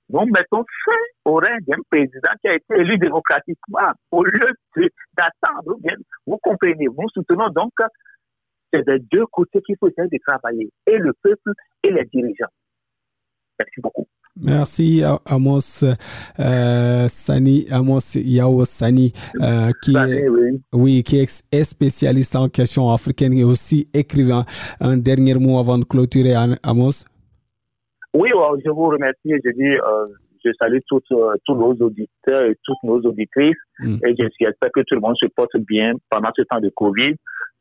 nous 0.10 0.26
mettons 0.26 0.64
fin 0.86 0.92
au 1.26 1.36
règne 1.36 1.62
d'un 1.68 1.82
président 1.90 2.32
qui 2.42 2.48
a 2.48 2.56
été 2.56 2.76
élu 2.76 2.98
démocratiquement 2.98 3.92
au 4.12 4.24
lieu 4.24 4.54
d'attendre. 5.18 5.78
Vous 6.28 6.38
comprenez, 6.38 6.86
nous 6.86 7.10
soutenons 7.14 7.50
donc 7.50 7.72
c'est 8.72 8.86
des 8.86 9.00
deux 9.00 9.26
côtés 9.28 9.62
qu'il 9.62 9.76
faut 9.80 9.88
essayer 9.88 10.08
de 10.08 10.20
travailler, 10.26 10.70
et 10.88 10.98
le 10.98 11.14
peuple 11.22 11.52
et 11.84 11.92
les 11.92 12.06
dirigeants. 12.06 12.52
Merci 13.60 13.82
beaucoup. 13.82 14.08
Merci 14.42 15.04
Amos 15.26 15.84
euh, 16.40 17.08
Sani, 17.08 17.68
Amos 17.70 18.16
Yao 18.16 18.66
Sani, 18.66 19.14
euh, 19.40 19.70
qui, 19.84 19.96
est, 19.96 20.28
oui. 20.74 21.04
qui 21.04 21.20
est 21.20 21.64
spécialiste 21.64 22.36
en 22.36 22.50
questions 22.50 22.90
africaines 22.90 23.34
et 23.34 23.44
aussi 23.44 23.88
écrivain. 23.94 24.44
Un 24.80 24.98
dernier 24.98 25.36
mot 25.36 25.60
avant 25.60 25.78
de 25.78 25.86
clôturer, 25.86 26.34
Amos? 26.64 27.06
Oui, 28.16 28.30
je 28.66 28.70
vous 28.72 28.88
remercie. 28.88 29.18
Je 29.26 29.52
dis, 29.52 29.78
euh, 29.78 30.08
je 30.44 30.50
salue 30.60 30.80
toutes, 30.88 31.14
tous 31.46 31.56
nos 31.56 31.74
auditeurs 31.74 32.50
et 32.50 32.56
toutes 32.64 32.84
nos 32.84 33.00
auditrices 33.02 33.56
mm. 33.80 33.98
et 34.04 34.16
j'espère 34.18 34.72
que 34.74 34.82
tout 34.82 34.96
le 34.96 35.02
monde 35.02 35.16
se 35.20 35.28
porte 35.28 35.58
bien 35.58 35.94
pendant 36.10 36.32
ce 36.36 36.42
temps 36.42 36.60
de 36.60 36.70
Covid, 36.70 37.14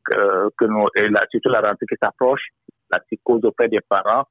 que, 0.07 0.49
que 0.57 0.65
nous, 0.65 0.87
et 0.97 1.09
la, 1.11 1.27
surtout 1.31 1.51
la 1.51 1.61
rentrée 1.61 1.87
qui 1.87 1.97
s'approche, 2.03 2.49
la 2.91 2.99
psychose 3.01 3.45
auprès 3.45 3.69
des 3.69 3.81
parents. 3.89 4.25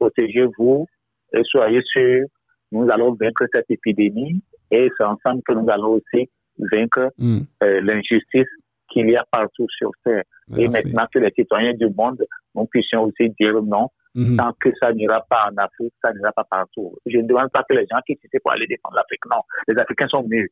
Protégez-vous, 0.00 0.86
et 1.34 1.42
soyez 1.44 1.80
sûrs, 1.84 2.26
nous 2.72 2.88
allons 2.90 3.14
vaincre 3.14 3.44
cette 3.52 3.70
épidémie 3.70 4.42
et 4.70 4.88
c'est 4.96 5.04
ensemble 5.04 5.42
que 5.46 5.52
nous 5.52 5.68
allons 5.68 6.00
aussi 6.00 6.30
vaincre 6.58 7.10
hmm. 7.18 7.40
euh, 7.62 7.80
l'injustice 7.82 8.48
qu'il 8.90 9.10
y 9.10 9.16
a 9.16 9.24
partout 9.30 9.66
sur 9.76 9.90
Terre. 10.04 10.22
Et 10.56 10.68
maintenant 10.68 11.04
que 11.12 11.18
les 11.18 11.32
citoyens 11.32 11.72
du 11.74 11.86
monde, 11.96 12.22
nous 12.54 12.66
puissions 12.66 13.04
aussi 13.04 13.30
dire 13.40 13.60
non, 13.62 13.88
hmm. 14.14 14.36
tant 14.36 14.52
que 14.60 14.70
ça 14.80 14.92
n'ira 14.92 15.24
pas 15.28 15.50
en 15.50 15.56
Afrique, 15.56 15.94
ça 16.04 16.12
n'ira 16.12 16.32
pas 16.32 16.44
partout. 16.44 16.94
Je 17.06 17.18
ne 17.18 17.26
demande 17.26 17.50
pas 17.50 17.64
que 17.68 17.74
les 17.74 17.86
gens 17.90 17.98
qui 18.06 18.16
quittent 18.16 18.40
pour 18.42 18.52
aller 18.52 18.66
défendre 18.66 18.96
l'Afrique, 18.96 19.24
non. 19.30 19.40
Les 19.68 19.76
Africains 19.78 20.08
sont 20.08 20.26
mieux. 20.28 20.48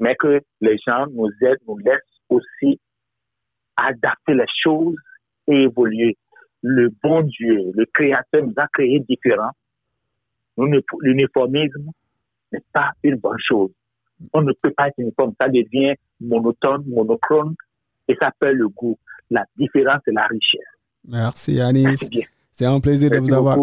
Mais 0.00 0.14
que 0.14 0.40
les 0.60 0.78
gens 0.86 1.06
nous 1.12 1.30
aident, 1.42 1.58
nous 1.66 1.78
laissent 1.78 1.98
aussi 2.28 2.80
adapter 3.76 4.34
les 4.34 4.46
choses 4.62 4.96
et 5.48 5.62
évoluer. 5.62 6.16
Le 6.62 6.90
bon 7.02 7.22
Dieu, 7.22 7.70
le 7.74 7.86
Créateur 7.92 8.44
nous 8.44 8.54
a 8.56 8.66
créés 8.72 9.00
différents 9.08 9.52
L'uniformisme 10.58 11.90
n'est 12.52 12.64
pas 12.72 12.90
une 13.02 13.16
bonne 13.16 13.38
chose. 13.46 13.70
On 14.32 14.42
ne 14.42 14.52
peut 14.60 14.72
pas 14.76 14.88
être 14.88 14.98
uniforme. 14.98 15.32
Ça 15.40 15.48
devient 15.48 15.94
monotone, 16.20 16.84
monochrome 16.86 17.54
et 18.08 18.16
ça 18.20 18.30
perd 18.38 18.56
le 18.56 18.68
goût. 18.68 18.98
La 19.30 19.44
différence, 19.56 20.00
c'est 20.04 20.12
la 20.12 20.22
richesse. 20.22 20.60
Merci, 21.06 21.60
Anis. 21.60 22.00
C'est 22.50 22.66
un 22.66 22.80
plaisir 22.80 23.10
de 23.10 23.18
vous 23.18 23.32
avoir. 23.32 23.56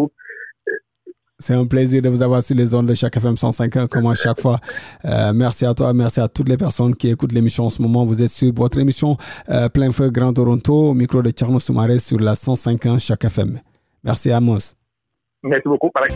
C'est 1.37 1.53
un 1.53 1.65
plaisir 1.65 2.01
de 2.01 2.07
vous 2.07 2.21
avoir 2.21 2.41
sur 2.41 2.55
les 2.55 2.73
ondes 2.73 2.85
de 2.87 2.93
chaque 2.93 3.17
FM 3.17 3.33
105.1 3.33 3.89
comme 3.89 4.07
à 4.07 4.15
chaque 4.15 4.39
fois. 4.39 4.59
Euh, 5.03 5.33
merci 5.33 5.65
à 5.65 5.73
toi, 5.73 5.93
merci 5.93 6.21
à 6.21 6.29
toutes 6.29 6.47
les 6.47 6.55
personnes 6.55 6.95
qui 6.95 7.09
écoutent 7.09 7.33
l'émission 7.33 7.65
en 7.65 7.69
ce 7.69 7.81
moment. 7.81 8.05
Vous 8.05 8.23
êtes 8.23 8.29
sur 8.29 8.53
votre 8.53 8.79
émission 8.79 9.17
euh, 9.49 9.67
Plein 9.67 9.91
Feu 9.91 10.09
Grand 10.11 10.31
Toronto 10.31 10.73
au 10.73 10.93
micro 10.93 11.21
de 11.21 11.31
Tcherno 11.31 11.59
Soumaré 11.59 11.99
sur 11.99 12.19
la 12.19 12.35
105.1 12.35 12.99
chaque 12.99 13.25
FM. 13.25 13.59
Merci 14.01 14.31
Amos. 14.31 14.75
Merci 15.43 15.67
beaucoup. 15.67 15.89
Pareil. 15.89 16.15